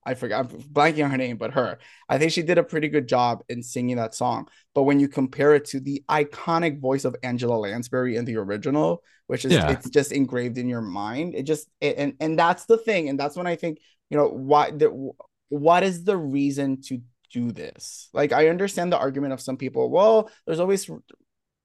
[0.03, 1.77] I forgot I'm blanking on her name, but her.
[2.09, 4.47] I think she did a pretty good job in singing that song.
[4.73, 9.03] But when you compare it to the iconic voice of Angela Lansbury in the original,
[9.27, 9.69] which is Yeah.
[9.69, 13.09] it's just engraved in your mind, it just it, and and that's the thing.
[13.09, 13.77] And that's when I think,
[14.09, 15.11] you know, why the
[15.51, 17.01] what is the reason to
[17.33, 18.07] do this?
[18.13, 20.89] Like I understand the argument of some people, well, there's always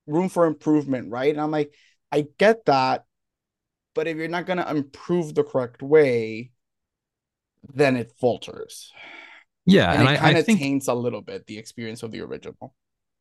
[0.08, 1.30] room for improvement, right?
[1.30, 1.72] And I'm like,
[2.10, 3.04] I get that,
[3.94, 6.50] but if you're not going to improve the correct way,
[7.74, 8.92] then it falters.
[9.66, 9.92] yeah.
[9.92, 12.74] and, And, it I, kind of taints a little bit the experience of the original.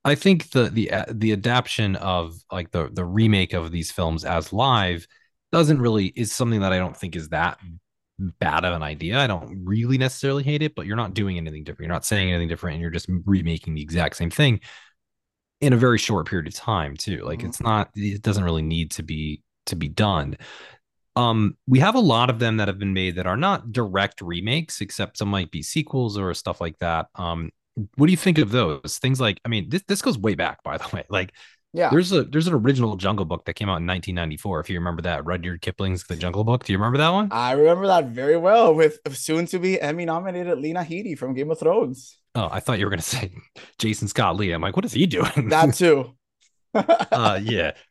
[0.04, 4.23] I think the the uh, the adaptation of like the the remake of these films
[4.25, 5.08] as live
[5.51, 7.60] doesn't really is something that I don't think is that
[8.19, 9.19] bad of an idea.
[9.19, 11.88] I don't really necessarily hate it, but you're not doing anything different.
[11.88, 14.62] You're not saying anything different, and you're just remaking the exact same thing
[15.62, 17.21] in a very short period of time too.
[17.23, 17.45] Like Mhm.
[17.45, 20.38] it's not it doesn't really need to be to be done.
[21.15, 24.21] Um, we have a lot of them that have been made that are not direct
[24.21, 27.08] remakes, except some might be sequels or stuff like that.
[27.15, 27.51] Um,
[27.95, 29.21] what do you think of those things?
[29.21, 31.06] Like, I mean, this this goes way back, by the way.
[31.10, 31.34] Like,
[31.75, 31.89] Yeah.
[31.89, 34.61] there's a there's an original Jungle Book that came out in 1994.
[34.61, 36.63] If you remember that, Rudyard Kipling's The Jungle Book.
[36.63, 37.27] Do you remember that one?
[37.31, 41.51] I remember that very well with soon to be Emmy nominated Lena Headey from Game
[41.51, 42.17] of Thrones.
[42.33, 43.33] Oh, I thought you were gonna say
[43.77, 44.51] Jason Scott Lee.
[44.51, 45.49] I'm like, what is he doing?
[45.49, 46.15] That too.
[46.73, 47.71] uh, yeah.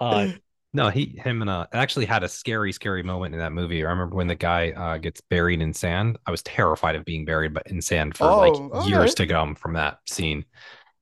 [0.00, 0.28] Uh,
[0.72, 3.84] no, he him and uh actually had a scary, scary moment in that movie.
[3.84, 6.18] I remember when the guy uh gets buried in sand.
[6.26, 9.16] I was terrified of being buried but in sand for Oh, like years right.
[9.18, 10.44] to come from that scene.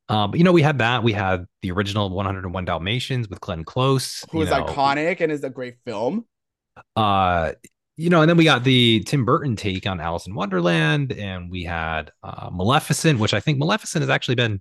[0.08, 1.02] Um, but you know, we had that.
[1.02, 4.24] We had the original 101 Dalmatians with Glenn Close.
[4.30, 4.64] Who is know.
[4.64, 6.26] iconic and is a great film.
[6.96, 7.52] Uh,
[7.96, 11.50] you know, and then we got the Tim Burton take on Alice in Wonderland, and
[11.50, 14.60] we had uh, Maleficent, which I think Maleficent has actually been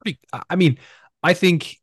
[0.00, 0.18] pretty.
[0.32, 0.78] I- mean,
[1.22, 1.76] I think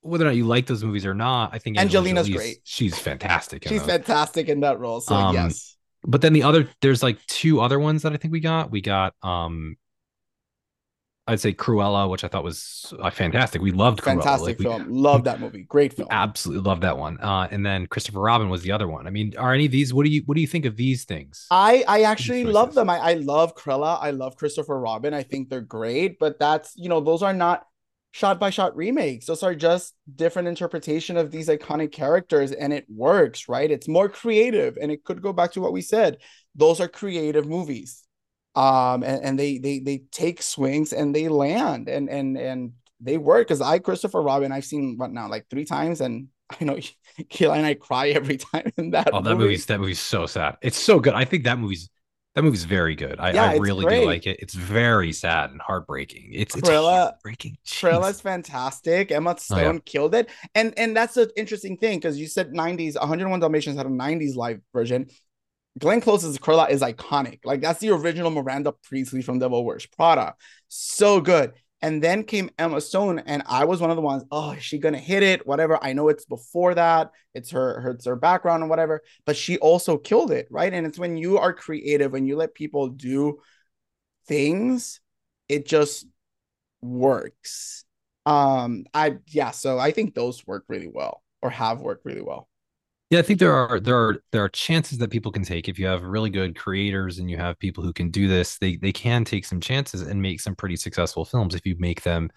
[0.00, 2.58] whether or not you like those movies or not, I think Angelina's great.
[2.64, 3.66] She's fantastic.
[3.66, 3.88] She's those.
[3.88, 5.00] fantastic in that role.
[5.00, 5.76] So Um, yes.
[6.06, 8.70] But then the other, there's like two other ones that I think we got.
[8.70, 9.76] We got um
[11.26, 13.62] I'd say Cruella, which I thought was uh, fantastic.
[13.62, 14.22] We loved Cruella.
[14.22, 14.86] Fantastic Like, film.
[14.90, 15.62] Love that movie.
[15.62, 16.08] Great film.
[16.10, 17.18] absolutely love that one.
[17.18, 19.06] Uh, and then Christopher Robin was the other one.
[19.06, 19.94] I mean, are any of these?
[19.94, 21.46] What do you what do you think of these things?
[21.50, 22.90] I I actually love them.
[22.90, 23.98] I, I love Cruella.
[24.00, 25.14] I love Christopher Robin.
[25.14, 27.66] I think they're great, but that's you know those are not
[28.12, 29.26] shot by shot remakes.
[29.26, 33.70] Those are just different interpretation of these iconic characters, and it works, right?
[33.70, 36.18] It's more creative, and it could go back to what we said.
[36.54, 38.03] Those are creative movies,
[38.54, 43.18] um, and, and they they they take swings and they land, and and and they
[43.18, 43.48] work.
[43.48, 46.28] Because I Christopher Robin, I've seen what now like three times, and
[46.60, 46.76] I know
[47.18, 49.10] Kayla and I cry every time in that.
[49.12, 49.44] Oh, that movie.
[49.44, 50.56] movie's that movie's so sad.
[50.62, 51.14] It's so good.
[51.14, 51.90] I think that movie's
[52.34, 53.20] that movie's very good.
[53.20, 54.38] I, Yeah, I really do like it.
[54.40, 56.30] It's very sad and heartbreaking.
[56.32, 57.58] It's it's Cruella- heartbreaking.
[57.66, 59.12] Cruella's fantastic.
[59.12, 59.78] Emma Stone Oh, yeah.
[59.84, 60.28] killed it.
[60.54, 64.34] And and that's the interesting thing because you said 90s, 101 Dalmatians had a 90s
[64.36, 65.06] live version.
[65.78, 67.40] Glenn Close's Cruella is iconic.
[67.44, 70.34] Like that's the original Miranda Priestly from Devil Wears Prada.
[70.68, 71.52] So good.
[71.82, 74.24] And then came Emma Stone, and I was one of the ones.
[74.30, 75.46] Oh, is she gonna hit it?
[75.46, 75.82] Whatever.
[75.82, 77.10] I know it's before that.
[77.34, 79.02] It's her, her, it's her background and whatever.
[79.26, 80.72] But she also killed it, right?
[80.72, 83.38] And it's when you are creative, when you let people do
[84.26, 85.00] things,
[85.48, 86.06] it just
[86.80, 87.84] works.
[88.26, 92.48] Um, I yeah, so I think those work really well or have worked really well.
[93.14, 95.78] Yeah, I think there are there are there are chances that people can take if
[95.78, 98.58] you have really good creators and you have people who can do this.
[98.58, 102.02] They they can take some chances and make some pretty successful films if you make
[102.02, 102.28] them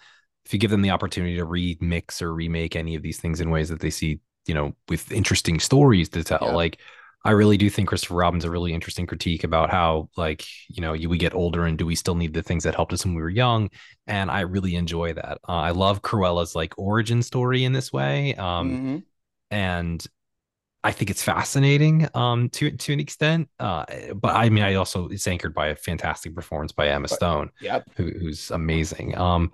[0.45, 3.49] if you give them the opportunity to remix or remake any of these things in
[3.49, 6.37] ways that they see, you know, with interesting stories to tell.
[6.43, 6.51] Yeah.
[6.51, 6.79] Like
[7.25, 10.93] I really do think Christopher Robin's a really interesting critique about how like, you know,
[10.93, 13.15] you, we get older and do we still need the things that helped us when
[13.15, 13.71] we were young?
[14.05, 15.39] And I really enjoy that.
[15.49, 18.35] Uh, I love Cruella's like origin story in this way.
[18.35, 19.03] Um Mhm.
[19.49, 20.05] and
[20.83, 23.49] I think it's fascinating um to to an extent.
[23.59, 23.85] Uh
[24.15, 27.49] but I mean I also it's anchored by a fantastic performance by Emma But- Stone,
[27.61, 27.89] Yep.
[27.97, 29.17] who, who's amazing.
[29.17, 29.51] Um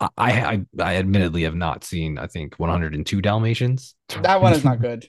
[0.00, 3.94] I, I I admittedly have not seen I think 102 Dalmatians.
[4.22, 5.08] That one is not good.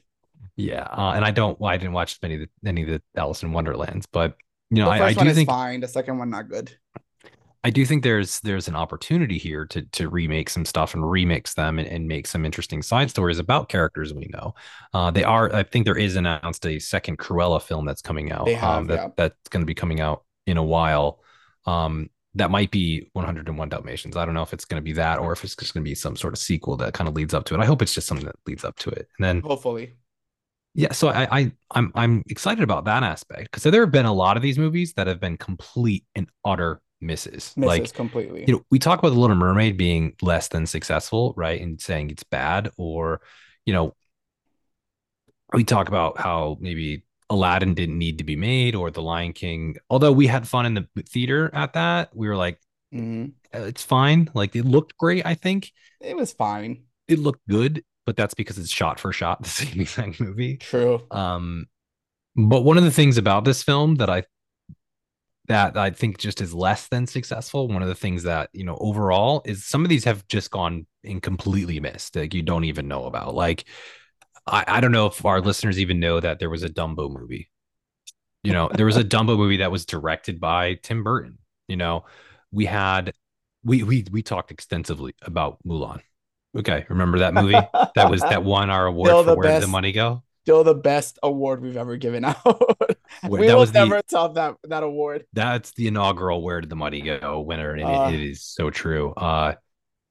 [0.55, 3.01] yeah, uh, and I don't well, I didn't watch many of the any of the
[3.19, 4.35] Alice in Wonderlands, but
[4.69, 5.79] you know The I, I first one do is think fine.
[5.81, 6.71] The second one not good.
[7.65, 11.55] I do think there's there's an opportunity here to to remake some stuff and remix
[11.55, 14.53] them and, and make some interesting side stories about characters we know.
[14.93, 18.45] Uh, they are I think there is announced a second Cruella film that's coming out.
[18.45, 19.07] They have, um, that yeah.
[19.17, 21.23] that's going to be coming out in a while.
[21.65, 24.15] Um, that might be 101 Dalmatians.
[24.15, 25.89] I don't know if it's going to be that or if it's just going to
[25.89, 27.61] be some sort of sequel that kind of leads up to it.
[27.61, 29.07] I hope it's just something that leads up to it.
[29.17, 29.95] And then Hopefully.
[30.75, 34.13] yeah, so I, I I'm I'm excited about that aspect because there have been a
[34.13, 37.53] lot of these movies that have been complete and utter misses.
[37.55, 38.45] Misses Like completely.
[38.47, 41.59] you know, we talk about the Little Mermaid being less than successful, right?
[41.61, 43.21] And saying it's bad, or
[43.65, 43.95] you know,
[45.53, 49.75] we talk about how maybe Aladdin didn't need to be made, or The Lion King.
[49.89, 52.59] Although we had fun in the theater at that, we were like,
[52.93, 53.33] Mhm.
[53.53, 54.29] "Uh, it's fine.
[54.33, 55.25] Like it looked great.
[55.25, 56.83] I think It was fine.
[57.07, 60.57] it looked good, but that's because it's shot for shot the same exact movie.
[60.57, 61.01] True.
[61.11, 61.65] Um,
[62.35, 64.23] but one of the things about this film that I
[65.47, 68.77] that I think just is less than successful, one of the things that you know
[68.79, 72.15] overall is some of these have just gone and completely missed.
[72.15, 73.35] Like you don't even know about.
[73.35, 73.65] Like
[74.47, 77.49] I, I don't know if our listeners even know that there was a Dumbo movie.
[78.43, 81.37] You know, there was a Dumbo movie that was directed by Tim Burton.
[81.67, 82.05] You know,
[82.51, 83.13] we had
[83.63, 86.01] we we we talked extensively about Mulan.
[86.57, 87.59] Okay, remember that movie?
[87.95, 90.23] That was that won our award Still for where did the money go?
[90.45, 92.37] Still the best award we've ever given out.
[93.27, 95.25] We that will was the- never top that that award.
[95.33, 98.09] That's the inaugural "Where Did the Money Go" winner, and Uh.
[98.09, 99.11] it, it is so true.
[99.13, 99.55] Uh,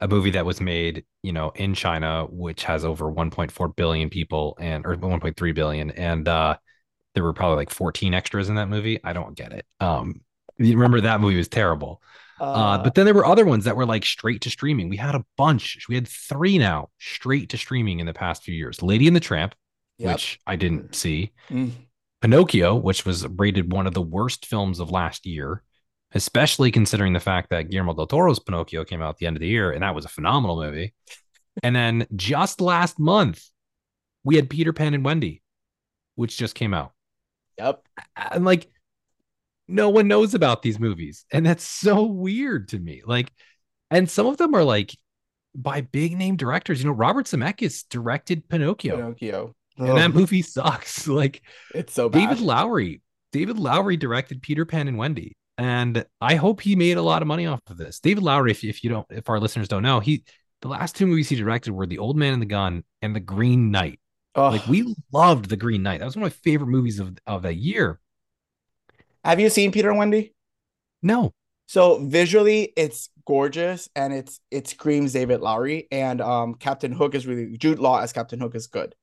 [0.00, 4.56] a movie that was made, you know, in China, which has over 1.4 billion people,
[4.60, 6.56] and or 1.3 billion, and uh,
[7.14, 8.98] there were probably like 14 extras in that movie.
[9.04, 9.64] I don't get it.
[9.78, 10.20] Um,
[10.58, 12.02] you remember that movie was terrible.
[12.40, 14.88] Uh, but then there were other ones that were like straight to streaming.
[14.88, 15.86] We had a bunch.
[15.88, 18.82] We had three now straight to streaming in the past few years.
[18.82, 19.54] Lady and the Tramp,
[19.98, 20.12] Yep.
[20.14, 21.32] which I didn't see.
[21.50, 21.70] Mm.
[22.20, 25.62] Pinocchio, which was rated one of the worst films of last year,
[26.12, 29.40] especially considering the fact that Guillermo del Toro's Pinocchio came out at the end of
[29.40, 30.94] the year, and that was a phenomenal movie.
[31.62, 33.44] and then just last month,
[34.24, 35.42] we had Peter Pan and Wendy,
[36.14, 36.92] which just came out.
[37.58, 37.84] Yep.
[38.16, 38.68] And like,
[39.68, 41.24] no one knows about these movies.
[41.30, 43.02] And that's so weird to me.
[43.04, 43.30] Like,
[43.90, 44.96] and some of them are like
[45.54, 46.80] by big name directors.
[46.82, 49.54] You know, Robert Zemeckis directed Pinocchio, Pinocchio.
[49.76, 51.06] And that movie sucks.
[51.08, 51.42] Like,
[51.74, 52.30] it's so bad.
[52.30, 53.02] David Lowery.
[53.32, 57.28] David Lowery directed Peter Pan and Wendy, and I hope he made a lot of
[57.28, 57.98] money off of this.
[58.00, 60.24] David Lowery, if, if you don't, if our listeners don't know, he
[60.62, 63.20] the last two movies he directed were The Old Man and the Gun and The
[63.20, 64.00] Green Knight.
[64.36, 64.52] Ugh.
[64.52, 65.98] Like we loved The Green Knight.
[65.98, 68.00] That was one of my favorite movies of of that year.
[69.24, 70.34] have you seen Peter and Wendy?
[71.02, 71.32] No,
[71.66, 77.26] So visually, it's gorgeous and it's it screams David Lowery and um Captain Hook is
[77.26, 78.94] really Jude Law as Captain Hook is good.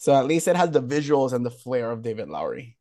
[0.00, 2.78] So at least it has the visuals and the flair of David Lowery.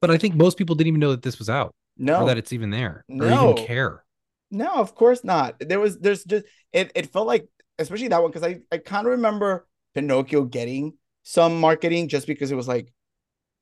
[0.00, 2.38] But I think most people didn't even know that this was out No, or that
[2.38, 3.50] it's even there or No.
[3.52, 4.02] even care.
[4.50, 5.56] No, of course not.
[5.60, 7.46] There was there's just it it felt like
[7.78, 12.50] especially that one because I I kind of remember Pinocchio getting some marketing just because
[12.50, 12.90] it was like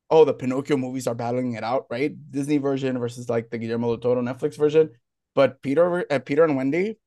[0.08, 2.14] oh the Pinocchio movies are battling it out, right?
[2.30, 4.90] Disney version versus like the Guillermo del Toro Netflix version.
[5.34, 6.98] But Peter uh, Peter and Wendy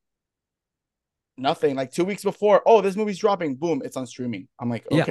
[1.37, 1.77] nothing.
[1.77, 4.49] Like 2 weeks before, oh this movie's dropping, boom, it's on streaming.
[4.59, 5.05] I'm like, Yeah.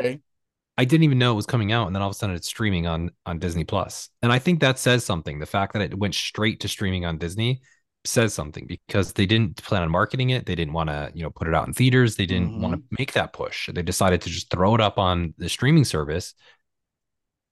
[0.78, 2.46] I didn't even know it was coming out, and then all of a sudden it's
[2.46, 4.08] streaming on on Disney Plus.
[4.22, 5.40] And I think that says something.
[5.40, 7.60] The fact that it went straight to streaming on Disney
[8.04, 10.46] says something because they didn't plan on marketing it.
[10.46, 12.14] They didn't want to, you know, put it out in theaters.
[12.16, 13.68] They didn't want to make that push.
[13.70, 16.32] They decided to just throw it up on the streaming service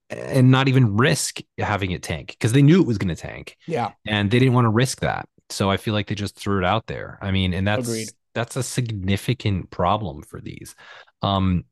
[0.09, 3.57] and not even risk having it tank because they knew it was going to tank,
[3.67, 3.91] Yeah.
[4.07, 5.29] and they didn't want to risk that.
[5.51, 7.19] So I feel like they just threw it out there.
[7.21, 8.09] I mean, and that's Agreed.
[8.35, 10.77] that's a significant problem for these.
[11.23, 11.65] Um,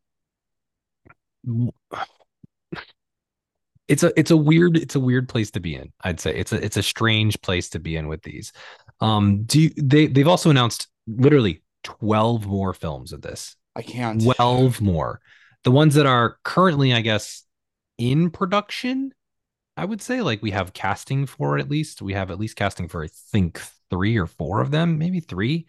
[3.87, 5.92] it's a it's a weird it's a weird place to be in.
[6.02, 8.52] I'd say it's a it's a strange place to be in with these.
[9.00, 13.57] Um, do you, they they've also announced literally twelve more films of this.
[13.76, 14.22] I can't.
[14.22, 15.20] 12 more.
[15.64, 17.42] The ones that are currently, I guess,
[17.98, 19.12] in production,
[19.76, 22.02] I would say, like we have casting for at least.
[22.02, 25.66] We have at least casting for, I think, three or four of them, maybe three.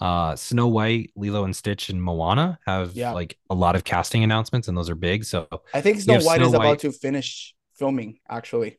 [0.00, 3.12] Uh, Snow White, Lilo and Stitch, and Moana have Yeah.
[3.12, 5.24] like a lot of casting announcements, and those are big.
[5.24, 8.78] So I think Snow White Snow is about to finish filming actually.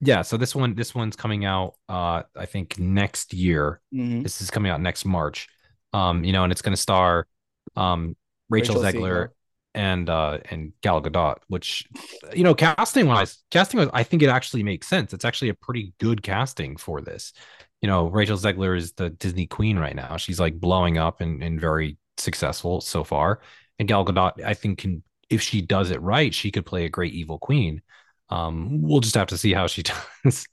[0.00, 3.80] yeah, so this one, this one's coming out, uh, I think next year.
[3.94, 4.22] Mhm.
[4.22, 5.48] This is coming out next March.
[5.94, 7.26] Um, you know, and it's going to star,
[7.76, 8.14] um,
[8.50, 9.28] Rachel, Rachel Zegler Zegler.
[9.74, 11.86] and uh and Gal Gadot, which
[12.34, 15.12] you know, casting wise, casting wise, I think it actually makes sense.
[15.14, 17.32] It's actually a pretty good casting for this.
[17.86, 20.16] You know, Rachel Zegler is the Disney queen right now.
[20.16, 23.40] She's like blowing up and, and very successful so far.
[23.78, 26.88] And Gal Gadot, I think, can if she does it right, she could play a
[26.88, 27.82] great evil queen.
[28.28, 29.84] Um, we'll just have to see how she
[30.24, 30.48] does.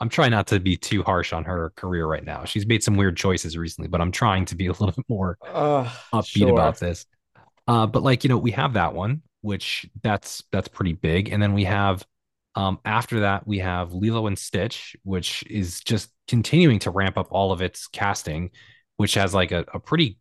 [0.00, 2.46] I'm trying not to be too harsh on her career right now.
[2.46, 5.38] She's made some weird choices recently, but I'm trying to be a little bit more
[5.42, 6.48] Uh, upbeat sure.
[6.48, 7.04] about this.
[7.66, 11.42] Uh, but like you know, we have that one, which that's that's pretty big, and
[11.42, 12.06] then we have
[12.54, 17.28] um after that we have Lilo and Stitch, which is just continuing to ramp up
[17.30, 18.50] all of its casting,
[18.96, 20.18] which has like a, a pretty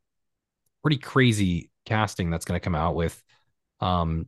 [0.82, 3.22] pretty crazy casting that's going to come out with
[3.82, 4.28] um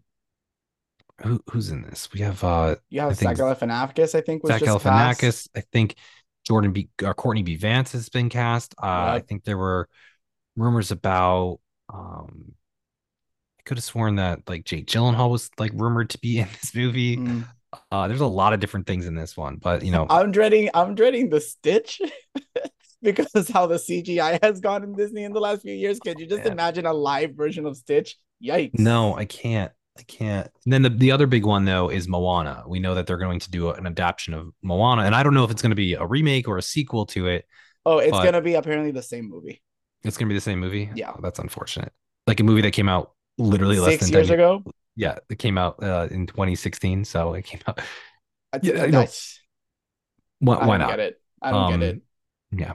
[1.24, 2.10] who who's in this?
[2.14, 5.22] We have uh You I have think Zach Galifianakis, I think, was Zach just cast.
[5.22, 5.50] Galifianakis.
[5.56, 5.96] I think
[6.46, 6.90] Jordan B.
[7.04, 7.56] Or Courtney B.
[7.56, 8.74] Vance has been cast.
[8.82, 9.90] Uh, I think there were
[10.56, 11.60] rumors about.
[11.94, 12.54] Um,
[13.60, 16.74] I could have sworn that like Jake Gyllenhaal was like rumored to be in this
[16.74, 17.18] movie.
[17.18, 17.44] Mm.
[17.92, 20.70] Uh, there's a lot of different things in this one, but you know, I'm dreading.
[20.74, 22.02] I'm dreading the Stitch
[23.02, 26.00] because how the CGI has gone in Disney in the last few years.
[26.00, 26.52] Could you just Yeah.
[26.52, 28.18] imagine a live version of Stitch?
[28.44, 28.80] Yikes!
[28.80, 29.72] no, I can't.
[29.98, 30.50] I can't.
[30.64, 32.64] And then the, the other big one though is Moana.
[32.66, 35.44] We know that they're going to do an adaptation of Moana, and I don't know
[35.44, 37.46] if it's going to be a remake or a sequel to it.
[37.86, 39.62] Oh, it's gonna be apparently the same movie.
[40.04, 40.90] It's going to be the same movie.
[40.96, 41.12] Yeah.
[41.16, 41.92] Oh, that's unfortunate.
[42.26, 44.64] Like a movie that came out literally less Six than years 10 ago.
[45.00, 47.80] Yeah, it came out uh, in 2016, so it came out.
[48.54, 49.40] I, Yeah, that's-
[50.40, 50.90] Why, I don't not?
[50.90, 51.22] get it.
[51.42, 52.02] I don't Um, get it.
[52.52, 52.74] Yeah,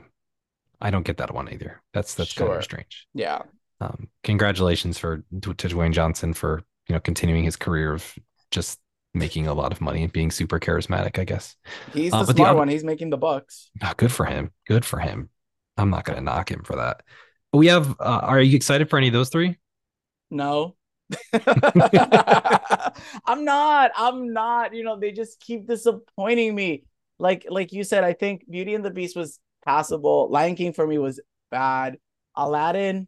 [0.81, 1.81] I don't get that one either.
[1.93, 3.07] That's that's kind of strange.
[3.13, 3.43] Yeah.
[3.81, 8.15] Um, congratulations for to, Dwayne Johnson for you know continuing his career of
[8.51, 8.79] just
[9.13, 11.19] making a lot of money and being super charismatic.
[11.19, 11.55] I guess.
[11.93, 12.69] He's Uh, the but the other- one.
[12.69, 13.69] He's making the bucks.
[13.83, 14.51] Ah, good for him.
[14.65, 15.29] Good for him.
[15.77, 17.03] I'm not gonna knock him for that.
[17.51, 17.91] But we have.
[17.99, 19.57] Uh, are you excited for any of those three?
[20.31, 20.75] No.
[23.25, 23.91] I'm not.
[23.95, 24.73] I'm not.
[24.73, 26.83] You know, they just keep disappointing me.
[27.19, 30.29] Like like you said, I think Beauty and the Beast was passable.
[30.29, 31.19] Lion King for me was
[31.51, 31.97] bad.
[32.35, 33.07] Aladdin,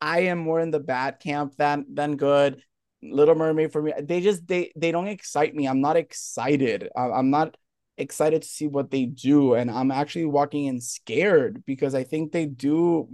[0.00, 2.62] I am more in the bad camp than than good.
[3.02, 5.66] Little Mermaid for me, they just they they don't excite me.
[5.66, 6.88] I'm not excited.
[6.96, 7.56] I'm not
[7.96, 12.32] excited to see what they do, and I'm actually walking in scared because I think
[12.32, 13.08] they do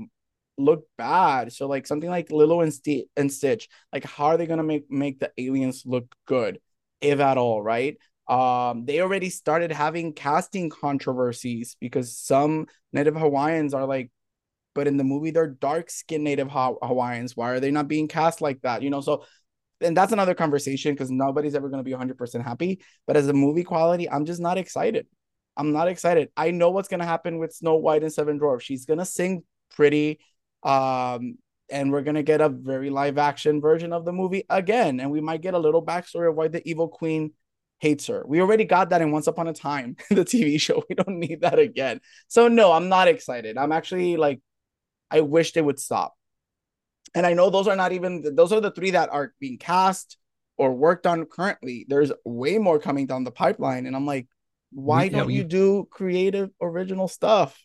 [0.59, 1.52] look bad.
[1.52, 4.90] So like something like Lilo and, Sti- and Stitch, like how are they gonna make
[4.90, 6.61] make the aliens look good,
[7.00, 7.96] if at all, right?
[8.29, 14.11] Um, they already started having casting controversies because some Native Hawaiians are like,
[14.75, 17.37] but in the movie they're dark skinned Native ha- Hawaiians.
[17.37, 18.83] Why are they not being cast like that?
[18.83, 19.25] You know, so
[19.81, 22.81] and that's another conversation because nobody's ever gonna be 100% happy.
[23.07, 25.07] But as a movie quality, I'm just not excited.
[25.57, 26.31] I'm not excited.
[26.37, 28.65] I know what's gonna happen with Snow White and Seven Dwarfs.
[28.65, 30.19] She's gonna sing pretty
[30.63, 31.38] um
[31.69, 35.21] and we're gonna get a very live action version of the movie again and we
[35.21, 37.33] might get a little backstory of why the evil queen
[37.79, 38.25] hates her.
[38.27, 40.83] We already got that in Once Upon a Time, the TV show.
[40.88, 42.00] We don't need that again.
[42.29, 43.59] So no, I'm not excited.
[43.59, 44.40] I'm actually like,
[45.11, 46.15] I wish they would stop.
[47.15, 50.17] And I know those are not even those are the three that are being cast
[50.57, 51.85] or worked on currently.
[51.88, 54.27] There's way more coming down the pipeline, and I'm like,
[54.73, 57.59] why yeah, don't we- you do creative, original stuff?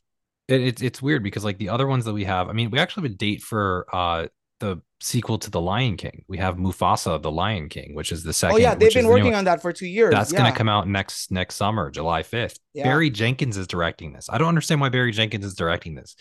[0.51, 2.79] It, it's it's weird because like the other ones that we have, I mean, we
[2.79, 4.27] actually have a date for uh
[4.59, 6.23] the sequel to The Lion King.
[6.27, 8.55] We have Mufasa, The Lion King, which is the second.
[8.55, 10.13] oh yeah, they've been the working on that for two years.
[10.13, 10.37] That's yeah.
[10.37, 12.57] gonna come out next next summer, July 5th.
[12.73, 12.83] Yeah.
[12.83, 14.27] Barry Jenkins is directing this.
[14.29, 16.15] I don't understand why Barry Jenkins is directing this.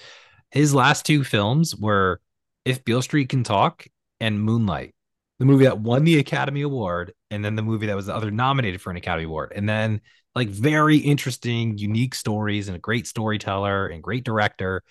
[0.51, 2.20] His last two films were
[2.64, 3.87] If Beale Street Can Talk
[4.18, 4.95] and Moonlight,
[5.39, 8.31] the movie that won the Academy Award, and then the movie that was the other
[8.31, 9.53] nominated for an Academy Award.
[9.55, 10.01] And then
[10.35, 14.83] like very interesting, unique stories and a great storyteller and great director.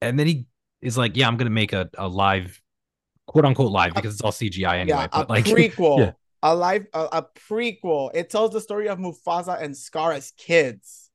[0.00, 0.46] And then he
[0.80, 2.60] is like, Yeah, I'm gonna make a, a live
[3.26, 4.98] quote unquote live because it's all CGI anyway.
[4.98, 6.12] yeah, but a like prequel, yeah.
[6.42, 8.10] a live, a, a prequel.
[8.14, 11.08] It tells the story of Mufasa and Scar as kids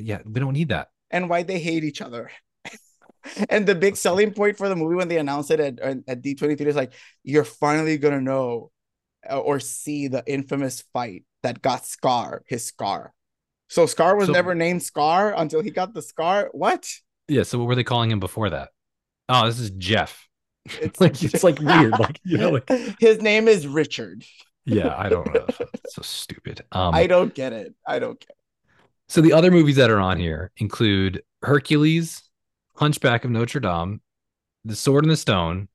[0.00, 0.88] yeah, we don't need that.
[1.10, 2.30] and why they hate each other.
[3.48, 6.60] and the big selling point for the movie when they announced it at, at D23
[6.60, 6.92] is like,
[7.22, 8.73] you're finally gonna know uh,
[9.30, 13.12] or see the infamous fight that got Scar his scar.
[13.68, 16.50] So Scar was So- never named Scar until he got the scar.
[16.52, 16.88] What?
[17.28, 17.42] Yeah.
[17.44, 18.70] So what were they calling him before that?
[19.28, 20.28] Oh, this is Jeff.
[20.66, 21.92] It's like it's like weird.
[21.98, 22.68] Like you know, like
[23.00, 24.24] his name is Richard.
[24.66, 25.46] yeah, I don't know.
[25.84, 26.62] It's so stupid.
[26.72, 27.74] Um I don't get it.
[27.86, 28.30] I don't get.
[28.30, 28.36] It.
[29.08, 32.22] so the other movies that are on here include Hercules,
[32.76, 34.00] Hunchback of Notre Dame,
[34.64, 35.68] The Sword and the Stone,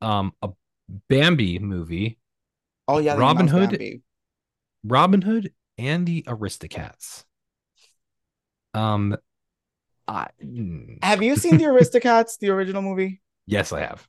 [0.00, 0.48] um, a
[1.08, 2.18] Bambi movie,
[2.90, 4.02] Oh yeah, Robin Hood?
[4.84, 7.24] Robin Hood, and the Aristocats.
[8.74, 9.16] Um
[10.08, 13.20] I mm, Have you seen the Aristocats, the original movie?
[13.46, 14.08] yes, I have.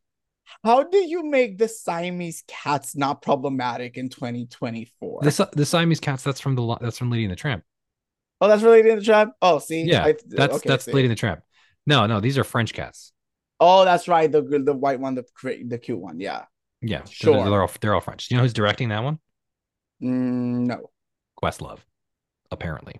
[0.63, 5.21] How do you make the Siamese cats not problematic in 2024?
[5.23, 7.63] The, the Siamese cats, that's from the that's from Lady and the Tramp.
[8.39, 9.33] oh, that's related to the Tramp.
[9.41, 10.93] Oh, see, Yeah, I- That's okay, that's see.
[10.93, 11.41] Lady and the Tramp.
[11.85, 13.13] No, no, these are French cats.
[13.59, 14.31] Oh, that's right.
[14.31, 15.25] The the white one, the
[15.65, 16.19] the cute one.
[16.19, 16.45] Yeah.
[16.81, 17.43] Yeah, they're- Sure.
[17.49, 18.27] They're, all they're all French.
[18.27, 19.19] Do you know who's directing that one?
[20.01, 20.89] Mm, no.
[21.41, 21.79] Questlove,
[22.51, 22.99] apparently.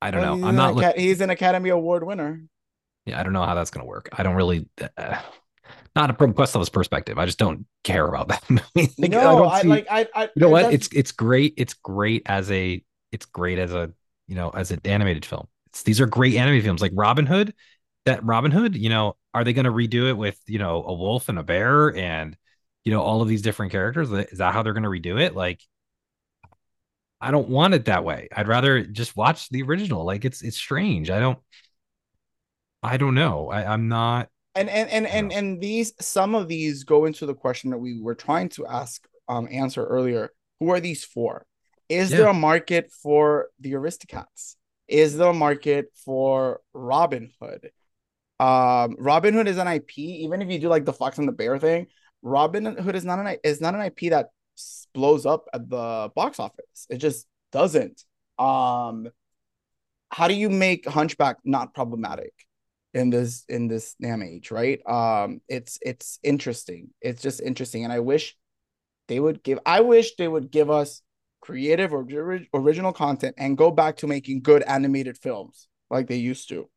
[0.00, 0.46] I don't Well, know.
[0.48, 0.76] I'm not.
[0.76, 2.42] Aca- He's an Academy Award winner.
[3.06, 4.08] Yeah, I don't know how that's gonna work.
[4.12, 4.68] I don't really.
[4.96, 5.20] Uh,
[5.96, 7.18] not from Questlove's perspective.
[7.18, 8.92] I just don't care about that movie.
[8.98, 10.22] Like, no, don't I, see- like I, I.
[10.24, 10.72] You know what?
[10.72, 11.54] It's it's great.
[11.56, 12.82] It's great as a.
[13.10, 13.92] It's great as a
[14.28, 15.48] you know as an animated film.
[15.68, 17.54] It's, these are great animated films like Robin Hood.
[18.04, 20.94] That Robin Hood, you know, are they going to redo it with you know a
[20.94, 22.36] wolf and a bear and
[22.84, 24.10] you know all of these different characters?
[24.12, 25.34] Is that how they're going to redo it?
[25.34, 25.60] Like,
[27.20, 28.28] I don't want it that way.
[28.34, 30.04] I'd rather just watch the original.
[30.04, 31.10] Like, it's it's strange.
[31.10, 31.38] I don't.
[32.82, 33.48] I don't know.
[33.50, 34.28] I, I'm not.
[34.54, 38.00] and and and and and these some of these go into the question that we
[38.00, 40.30] were trying to ask um answer earlier
[40.60, 41.46] who are these for
[41.88, 42.18] is Yeah.
[42.18, 44.56] there a market for the aristocats
[44.88, 47.70] is there a market for robin hood
[48.40, 51.32] um robin hood is an ip even if you do like the fox and the
[51.32, 51.86] bear thing
[52.22, 54.28] robin hood is not an is not an ip that
[54.94, 56.86] blows up at the box office.
[56.90, 58.04] It just doesn't.
[58.38, 59.08] Um
[60.10, 62.32] how do you make hunchback not problematic
[62.94, 64.80] in this in this damn age right?
[64.86, 66.88] Um it's it's interesting.
[67.00, 68.36] It's just interesting and i wish
[69.08, 71.02] they would give i wish they would give us
[71.40, 72.06] creative or
[72.54, 76.68] original content and go back to making good animated films like they used to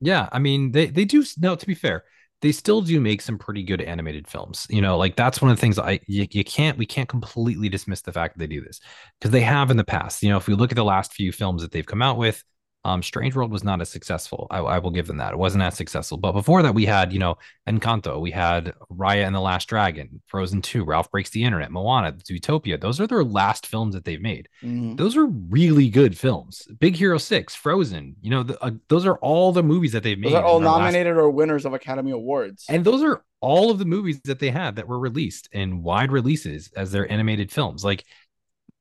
[0.00, 2.04] Yeah, I mean they they do no to be fair,
[2.40, 4.66] they still do make some pretty good animated films.
[4.70, 7.68] You know, like that's one of the things I you, you can't we can't completely
[7.68, 8.80] dismiss the fact that they do this
[9.18, 10.22] because they have in the past.
[10.22, 12.42] You know, if we look at the last few films that they've come out with,
[12.84, 14.46] um Strange World was not as successful.
[14.50, 15.32] I, I will give them that.
[15.32, 16.16] It wasn't as successful.
[16.16, 17.36] But before that we had, you know,
[17.68, 22.12] Encanto, we had Raya and the Last Dragon, Frozen 2, Ralph Breaks the Internet, Moana,
[22.12, 22.80] Zootopia.
[22.80, 24.96] Those are their last films that they've made Mhm.
[24.96, 26.66] those are really good films.
[26.78, 28.16] Big Hero Six, Frozen.
[28.22, 30.32] You know, the, uh, those are all the movies that they've made.
[30.32, 33.22] those are all in their last- nominated or winners of academy awards and those are
[33.42, 37.10] all of the movies that they had that were released in wide releases as their
[37.10, 37.82] animated films.
[37.84, 38.04] Like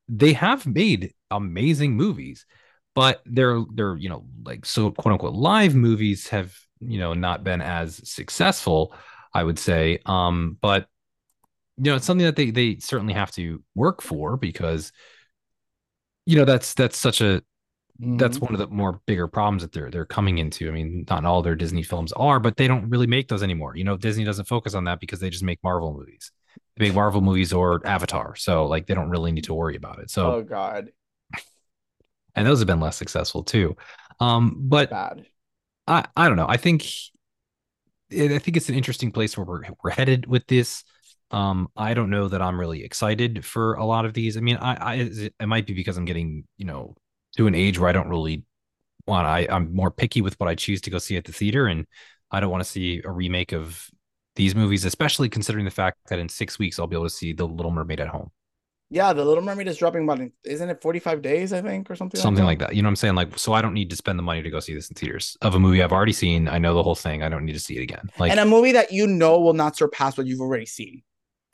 [0.08, 2.46] they have made amazing movies,
[2.96, 7.44] but they're they're you know like so quote unquote live movies have you know not
[7.44, 8.94] been as successful.
[9.34, 10.88] I would say, um, but
[11.78, 14.92] you know it's something that they they certainly have to work for because
[16.26, 17.42] you know that's that's such a
[18.18, 18.42] that's Mhm.
[18.42, 20.68] one of the more bigger problems that they're they're coming into.
[20.70, 23.76] I mean, not all their Disney films are, but they don't really make those anymore.
[23.78, 26.32] You know, Disney doesn't focus on that because they just make Marvel movies.
[26.78, 28.36] They make Marvel movies or Avatar.
[28.38, 30.12] So like they don't really need to worry about it.
[30.12, 30.92] So oh god
[32.36, 33.76] and those have been less successful too.
[34.20, 35.26] Um, but bad
[35.90, 36.48] I I don't know.
[36.48, 36.86] I think
[38.12, 40.84] I think it's an interesting place where we're we're headed with this.
[41.32, 44.38] Um, I don't know that I'm really excited for a lot of these.
[44.38, 46.96] I mean, I, I it might be because I'm getting, you know,
[47.38, 48.44] to an age where I don't really
[49.06, 49.28] want.
[49.28, 51.86] I I'm more picky with what I choose to go see at the theater, and
[52.32, 53.90] I don't want to see a remake of
[54.36, 57.34] these movies, especially considering the fact that in six weeks I'll be able to see
[57.34, 58.32] The Little Mermaid at home.
[58.92, 62.20] Yeah, The Little Mermaid is dropping about isn't it 45 days, I think, or something
[62.20, 62.76] Something like like that.
[62.76, 63.16] You know what I'm saying?
[63.16, 65.38] Like, so I don't need to spend the money to go see this in theaters
[65.42, 66.48] of a movie I've already seen.
[66.48, 67.22] I know the whole thing.
[67.22, 68.10] I don't need to see it again.
[68.18, 71.04] Like, and a movie that you know will not surpass what you've already seen.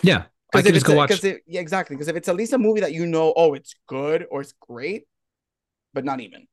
[0.02, 0.24] yeah,
[0.54, 1.24] I just go a- watch.
[1.26, 1.98] it- yeah, exactly.
[1.98, 4.54] Because if it's at least a movie that you know, oh, it's good or it's
[4.62, 5.04] great,
[5.94, 6.48] but not even.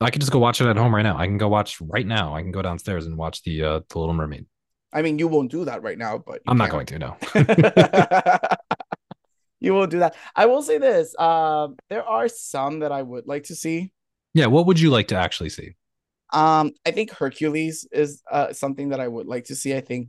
[0.00, 1.18] I could just go watch it at home right now.
[1.18, 2.34] I can go watch right now.
[2.34, 4.46] I can go downstairs and watch the uh, the Little Mermaid.
[4.90, 6.98] I mean, you won't do that right now, but I'm not going to.
[6.98, 7.16] No.
[9.64, 10.14] you won't do that.
[10.36, 13.92] I will say this: um, there are some that I would like to see.
[14.34, 14.46] yeah.
[14.46, 15.74] What would you like to actually see?
[16.32, 19.74] Um, I think Hercules is uh, something that I would like to see.
[19.76, 20.08] I think,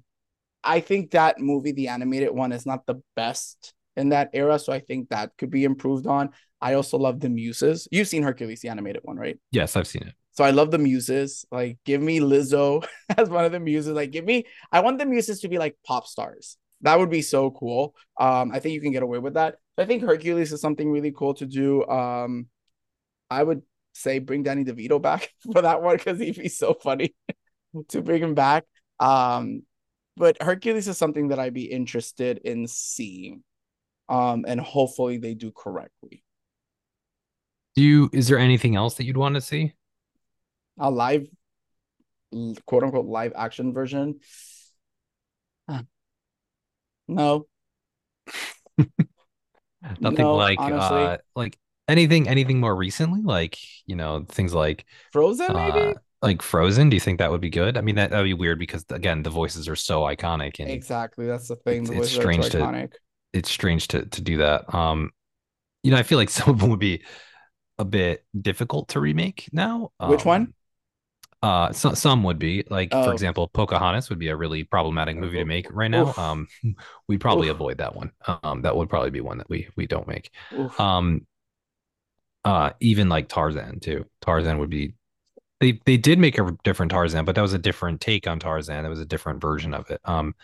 [0.63, 4.73] I think that movie, the animated one, is not the best in that era, so
[4.73, 6.31] I think that could be improved on.
[6.61, 7.87] I also love the Muses.
[7.91, 9.37] You've seen Hercules, the animated one, right?
[9.51, 10.13] Yes, I've seen it.
[10.31, 11.45] So I love the Muses.
[11.51, 12.85] Like, give me Lizzo
[13.17, 13.93] as one of the Muses.
[13.93, 14.45] Like, give me.
[14.71, 16.57] I want the Muses to be like pop stars.
[16.81, 17.95] That would be so cool.
[18.19, 19.55] Um, I think you can get away with that.
[19.77, 21.85] I think Hercules is something really cool to do.
[21.87, 22.47] Um,
[23.29, 23.63] I would
[23.93, 27.15] say bring Danny DeVito back for that one because he'd be so funny
[27.89, 28.65] to bring him back.
[28.99, 29.63] Um,
[30.17, 33.43] but Hercules is something that I'd be interested in seeing.
[34.07, 36.23] Um, and hopefully they do correctly.
[37.75, 38.09] Do you?
[38.13, 39.73] Is there anything else that you'd want to see?
[40.79, 41.27] a live
[42.65, 44.19] quote unquote live action version
[47.07, 47.45] no
[49.99, 50.97] Nothing No, like honestly.
[51.03, 56.41] uh like anything anything more recently, like you know things like frozen maybe uh like
[56.41, 56.89] Frozen.
[56.89, 57.77] Do you think that would be good?
[57.77, 60.69] I mean, that that would be weird because again, the voices are so iconic and
[60.71, 62.93] exactly that's the thing It's- the it's voices are too strange to- iconic
[63.33, 64.73] it's strange to to do that.
[64.73, 65.11] Um,
[65.83, 67.03] you know, I feel like some of them would be
[67.77, 69.91] a bit difficult to remake now.
[69.99, 70.53] Which one?
[71.41, 73.03] Uh, so, some would be like, Oh.
[73.03, 76.09] for example, Pocahontas would be a really problematic movie to make right now.
[76.09, 76.17] Oof.
[76.17, 76.47] Um,
[77.07, 77.55] we'd probably Oof.
[77.55, 78.11] avoid that one.
[78.43, 80.31] Um, that would probably be one that we we don't make.
[80.53, 80.79] Oof.
[80.79, 81.27] Um,
[82.43, 84.05] uh, even like Tarzan too.
[84.21, 84.93] Tarzan would be.
[85.61, 88.83] They they did make a different Tarzan, but that was a different take on Tarzan.
[88.83, 90.01] That was a different version of it.
[90.05, 90.35] Um,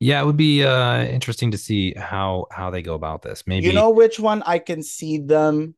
[0.00, 3.44] yeah, it would be uh interesting to see how how they go about this.
[3.46, 5.74] Maybe you know which one i can see them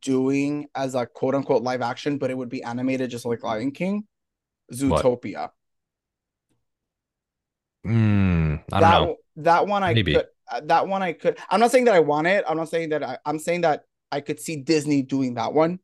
[0.00, 3.70] doing as a quote unquote live action but it would be animated just like lion
[3.70, 4.04] king
[4.72, 5.50] zootopia
[7.86, 9.16] Mm, I don't that, know.
[9.36, 10.12] that one i Maybe.
[10.12, 12.68] could uh, that one i could i'm not saying that i want it i'm not
[12.68, 15.80] saying that I, i'm saying that i could see disney doing that one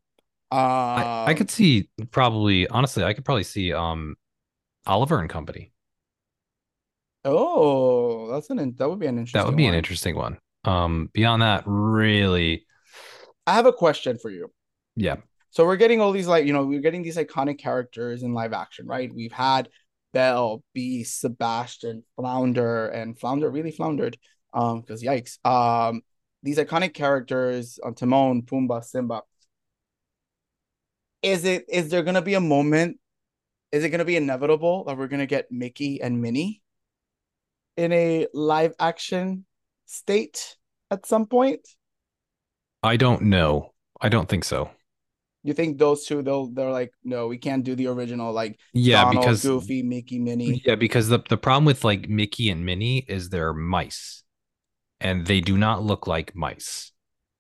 [0.51, 4.17] um I, I could see probably honestly, I could probably see um
[4.87, 5.73] Oliver and Company.
[7.25, 10.39] oh that's an that would be an interesting That would be an interesting one.
[10.65, 12.67] Um, beyond that, really,
[13.47, 14.51] i have a question for you
[14.97, 15.17] yeah,
[15.51, 18.55] So we're getting all these like, you know, we're getting these iconic characters in live
[18.55, 19.15] action, right?
[19.15, 19.69] We've had
[20.13, 24.17] Belle, Beast, Sebastian, Flounder, and Flounder really floundered.
[24.55, 25.45] Um, because yikes.
[25.45, 26.01] Um,
[26.43, 29.23] these iconic characters on Timon, Pumbaa, Simba.
[31.23, 32.99] Is it is there gonna be a moment?
[33.73, 36.63] Is it gonna be inevitable that we're gonna get Mickey and Minnie
[37.77, 39.45] in a live action
[39.85, 40.57] state
[40.91, 41.69] at some point?
[42.87, 43.73] I don't know.
[44.01, 44.71] I don't think so.
[45.43, 49.05] You think those two they'll they're like, no, we can't do the original like Yeah,
[49.05, 50.63] Donald, because Goofy, Mickey, Minnie.
[50.65, 54.23] yeah, because the the problem with like Mickey and Minnie is they're mice,
[55.01, 56.93] and they do not look like mice.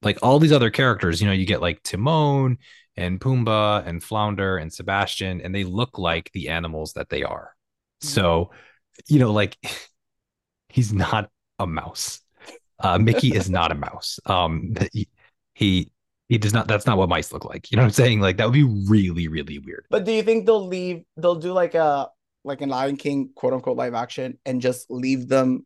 [0.02, 2.58] Like all these other characters, you know, you get like Timon
[2.96, 7.54] and Pumbaa and Flounder and Sebastian, and they look like the animals that they are.
[8.00, 8.50] So,
[9.08, 9.56] you know, like
[10.68, 12.20] he's not a mouse.
[12.78, 14.20] Uh, Mickey is not a mouse.
[14.26, 15.08] Um, he,
[15.56, 15.90] he
[16.28, 16.68] he does not.
[16.68, 17.70] That's not what mice look like.
[17.70, 18.20] You know what I'm saying?
[18.20, 19.86] Like that would be really really weird.
[19.88, 21.04] But do you think they'll leave?
[21.16, 22.10] They'll do like a
[22.44, 25.64] like an Lion King quote unquote live action and just leave them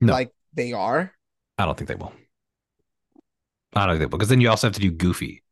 [0.00, 0.12] No.
[0.12, 1.12] like they are.
[1.58, 2.12] I don't think they will.
[3.74, 5.42] I don't think they will because then you also have to do Goofy,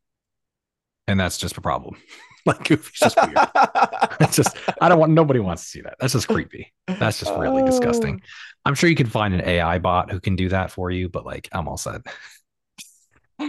[1.09, 1.97] and that's just a problem.
[2.47, 3.37] like Goofy's just weird.
[4.21, 5.97] It's just I don't want nobody wants to see that.
[5.99, 6.73] That's just creepy.
[6.87, 7.67] That's just really oh.
[7.67, 8.23] disgusting.
[8.65, 11.27] I'm sure you can find an AI bot who can do that for you, but
[11.27, 12.03] like I'm all set.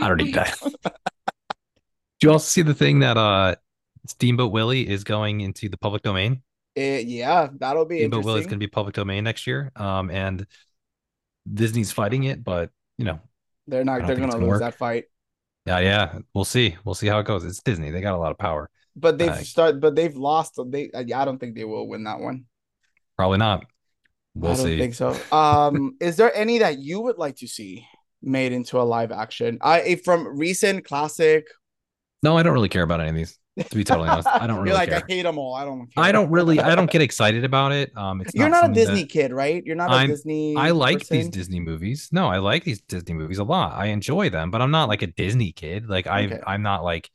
[0.02, 0.58] I don't need that.
[2.20, 3.56] Do you also see the thing that uh
[4.08, 6.42] Steamboat Willie is going into the public domain?
[6.76, 8.50] Eh, yeah, that'll be Steamboat Willie's interesting.
[8.50, 9.72] going to be public domain next year.
[9.76, 10.46] Um, and
[11.52, 13.20] Disney's fighting it, but you know,
[13.68, 14.06] They're not.
[14.08, 14.60] They're gonna gonna lose work.
[14.62, 15.06] that fight.
[15.66, 16.76] yeah, yeah, we'll see.
[16.84, 17.44] We'll see how it goes.
[17.46, 18.70] It's Disney; they got a lot of power.
[18.96, 19.80] But they've Uh, start.
[19.80, 20.60] But they've lost.
[20.68, 20.90] They.
[20.94, 22.46] I I don't think they will win that one.
[23.18, 23.66] Probably not.
[24.36, 24.78] We'll I don't see.
[24.80, 25.16] think so.
[25.32, 27.86] Um, is there any that you would like to see
[28.24, 29.60] made into a live action?
[29.62, 31.48] I from recent classic.
[32.24, 33.38] No, I don't really care about any of these.
[33.70, 35.04] To be totally honest, I don't really You're like care.
[35.08, 35.54] I hate them all.
[35.54, 35.86] I don't.
[35.94, 36.04] Care.
[36.04, 37.96] I don't really, I don't get excited about it.
[37.96, 39.64] Um, it's You're not, a Disney that- kid, right?
[39.64, 40.56] You're not a I'm- Disney.
[40.56, 41.30] I like these?
[41.30, 42.10] Disney movies.
[42.12, 43.74] No, I like these Disney movies a lot.
[43.74, 45.88] I enjoy them, but I'm not like a Disney kid.
[45.88, 46.40] Like I, Okay.
[46.48, 47.12] I'm not like,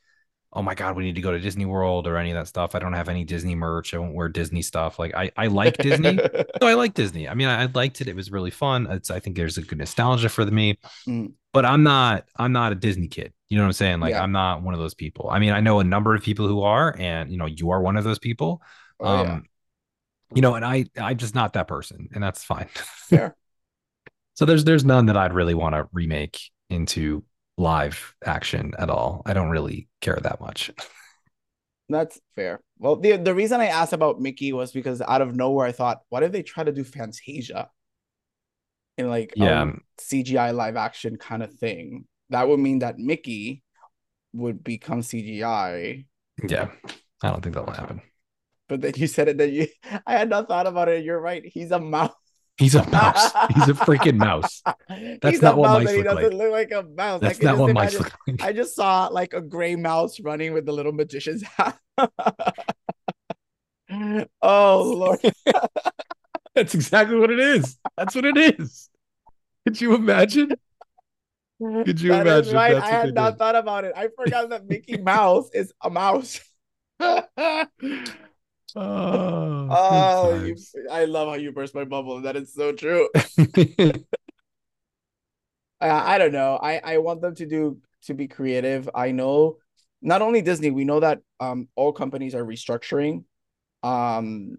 [0.53, 2.75] oh my god, we need to go to Disney World or any of that stuff.
[2.75, 3.93] I don't have any Disney merch.
[3.95, 4.99] I won't wear Disney stuff.
[4.99, 6.19] Like I, I like Disney.
[6.61, 7.29] No, I like Disney.
[7.29, 8.09] I mean, I, I liked it.
[8.09, 8.87] It was really fun.
[8.91, 11.33] It's, I think there's a good nostalgia for me, Mm.
[11.53, 13.33] but I'm not, I'm not a Disney kid.
[13.49, 14.01] You know what I'm saying?
[14.01, 14.23] Like Yeah.
[14.23, 15.29] I'm not one of those people.
[15.31, 17.81] I mean, I know a number of people who are, and you know, you are
[17.81, 18.63] one of those people.
[19.01, 19.41] Oh, um, yeah.
[20.35, 22.69] you know, and I, I'm just not that person, and that's fine.
[22.75, 23.37] Fair.
[24.35, 26.41] so there's, there's none that I'd really want to remake
[26.71, 27.23] into
[27.59, 29.23] live action at all.
[29.27, 30.71] I don't really care that much.
[31.89, 32.61] That's fair.
[32.79, 36.03] Well, the the reason I asked about Mickey was because out of nowhere I thought,
[36.11, 37.71] what if they try to do Fantasia
[38.97, 39.73] in like Yeah.
[39.73, 42.07] a CGI live action kind of thing?
[42.31, 43.63] That would mean that Mickey
[44.33, 46.07] would become CGI.
[46.43, 46.71] Yeah,
[47.23, 48.01] I don't think that'll happen.
[48.69, 49.69] But then you said it that you
[50.07, 51.05] I had not thought about it.
[51.05, 51.45] You're right.
[51.45, 52.13] He's a mouse.
[52.59, 53.33] He's a mouse.
[53.55, 54.63] He's a freaking mouse.
[55.23, 56.33] He's not a what mouse mice look doesn't like.
[56.33, 57.21] look like a mouse.
[57.21, 58.43] That's not what mice look like.
[58.43, 61.79] I just saw like a gray mouse running with the little magician's hat.
[64.43, 65.21] oh Lord.
[66.55, 67.79] That's exactly what it is.
[67.97, 68.91] That's what it is.
[69.65, 70.53] Could you imagine?
[71.61, 72.75] Could you That imagine right.
[72.75, 73.93] that's I had not thought about it.
[73.97, 76.41] I forgot that Mickey Mouse is a mouse.
[78.77, 80.57] Oh, Oh, you.
[80.91, 82.23] I love how you burst my bubble.
[82.23, 83.09] That is so true.
[85.81, 86.59] I, I don't know.
[86.61, 88.89] I, I want them to do to be creative.
[88.95, 89.59] I know
[90.03, 93.25] not only Disney, we know that um all companies are restructuring
[93.83, 94.57] um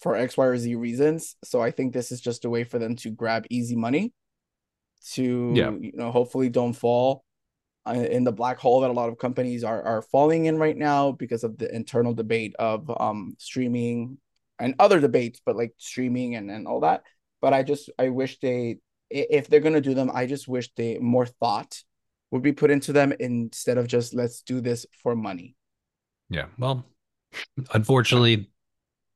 [0.00, 1.36] for X, Y, or Z reasons.
[1.44, 4.12] So I think this is just a way for them to grab easy money
[5.14, 5.70] to Yeah.
[5.80, 7.24] you know hopefully don't fall
[7.86, 11.12] in the black hole that a lot of companies are are falling in right now
[11.12, 14.18] because of the internal debate of um streaming
[14.58, 17.02] and other debates, but like streaming and, and all that.
[17.40, 18.78] But I just I wish they
[19.10, 21.82] if they're gonna do them, I just wish they more thought
[22.30, 25.56] would be put into them instead of just let's do this for money.
[26.30, 26.46] yeah.
[26.58, 26.86] Well,
[27.74, 28.50] unfortunately,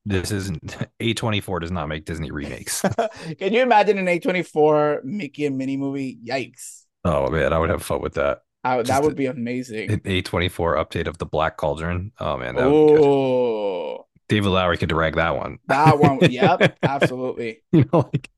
[0.05, 2.83] this isn't A24 does not make Disney remakes.
[3.39, 6.19] Can you imagine an A24 Mickey and Minnie movie?
[6.25, 6.83] Yikes.
[7.05, 8.41] Oh man, I would have fun with that.
[8.67, 9.91] I, that would be amazing.
[9.91, 12.13] An A24 update of the Black Cauldron.
[12.19, 13.05] Oh man, that would be good.
[13.05, 15.59] Oh, David Lowery could direct that one.
[15.69, 16.19] that one.
[16.21, 17.63] Yep, absolutely.
[17.73, 18.29] you know, like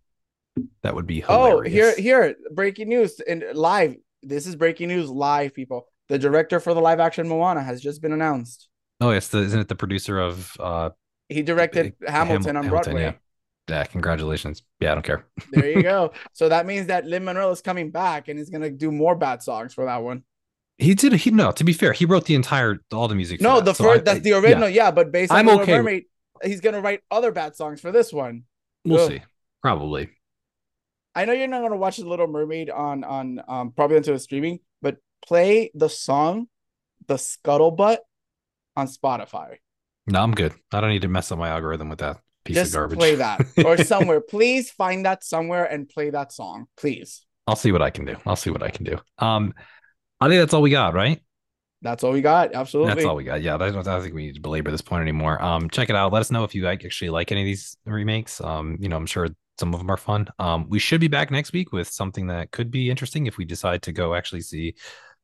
[0.82, 3.96] that would be Oh, here, here, breaking news and live.
[4.22, 5.86] This is breaking news live, people.
[6.08, 8.68] The director for the live action Moana has just been announced.
[9.00, 10.90] Oh, yes, the, isn't it the producer of uh
[11.28, 13.02] He directed Ham- Hamilton on Hamilton, Broadway.
[13.02, 13.12] yeah.
[13.68, 14.62] Yeah, congratulations.
[14.80, 15.26] Yeah, I don't care.
[15.52, 16.12] There you go.
[16.32, 19.42] so that means that Lin Manuel is coming back and he's gonna do more bad
[19.42, 20.24] songs for that one.
[20.78, 23.38] He did he no, to be fair, he wrote the entire all the music.
[23.40, 23.64] for No, that.
[23.64, 26.04] the So first I- that's I- the original, yeah, but based on I'm okay Mermaid,
[26.42, 28.44] he's gonna write other bad songs for this one.
[28.84, 29.10] we'll Ugh.
[29.12, 29.22] see.
[29.62, 30.08] Probably.
[31.14, 34.24] I know you're not gonna watch the Little Mermaid on on um probably until it's
[34.24, 36.46] streaming, but play the song,
[37.08, 37.98] the Scuttlebutt,
[38.76, 39.56] on Spotify.
[40.06, 40.54] No, I'm good.
[40.72, 42.98] I don't need to mess up my algorithm with that piece Just of garbage.
[42.98, 44.20] play that or somewhere.
[44.20, 47.24] Please find that somewhere and play that song, please.
[47.46, 48.16] I'll see what I can do.
[48.26, 48.98] I'll see what I can do.
[49.18, 49.54] Um,
[50.20, 51.22] I think that's all we got, right?
[51.82, 52.54] That's all we got.
[52.54, 52.94] Absolutely.
[52.94, 53.42] That's all we got.
[53.42, 55.40] Yeah, I don't, I don't think we need to belabor this point anymore.
[55.40, 56.12] Um, check it out.
[56.12, 58.40] Let us know if you like, actually like any of these remakes.
[58.40, 59.28] Um, you know, I'm sure
[59.60, 60.28] some of them are fun.
[60.38, 63.44] Um, we should be back next week with something that could be interesting if we
[63.44, 64.74] decide to go actually see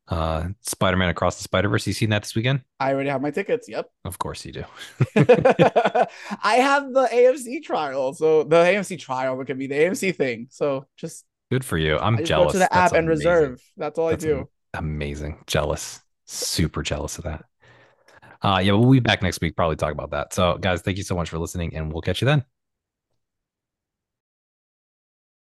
[0.09, 1.87] uh Spider-Man Across the Spider-Verse.
[1.87, 2.63] You seen that this weekend?
[2.79, 3.69] I already have my tickets.
[3.69, 3.89] Yep.
[4.05, 4.65] Of course you do.
[5.17, 8.13] I have the AMC trial.
[8.13, 10.49] So the AMC trial, look at me, the AMC thing.
[10.51, 11.99] So just, Good for you.
[11.99, 12.49] I'm jealous.
[12.49, 13.63] go to the That's app and reserve.
[13.77, 14.49] That's all That's I do.
[14.75, 15.39] Amazing.
[15.47, 16.01] Jealous.
[16.27, 17.45] Super jealous of that.
[18.43, 20.35] Uh yeah, we'll be back next week, probably talk about that.
[20.35, 22.45] So guys, thank you so much for listening, and we'll catch you then.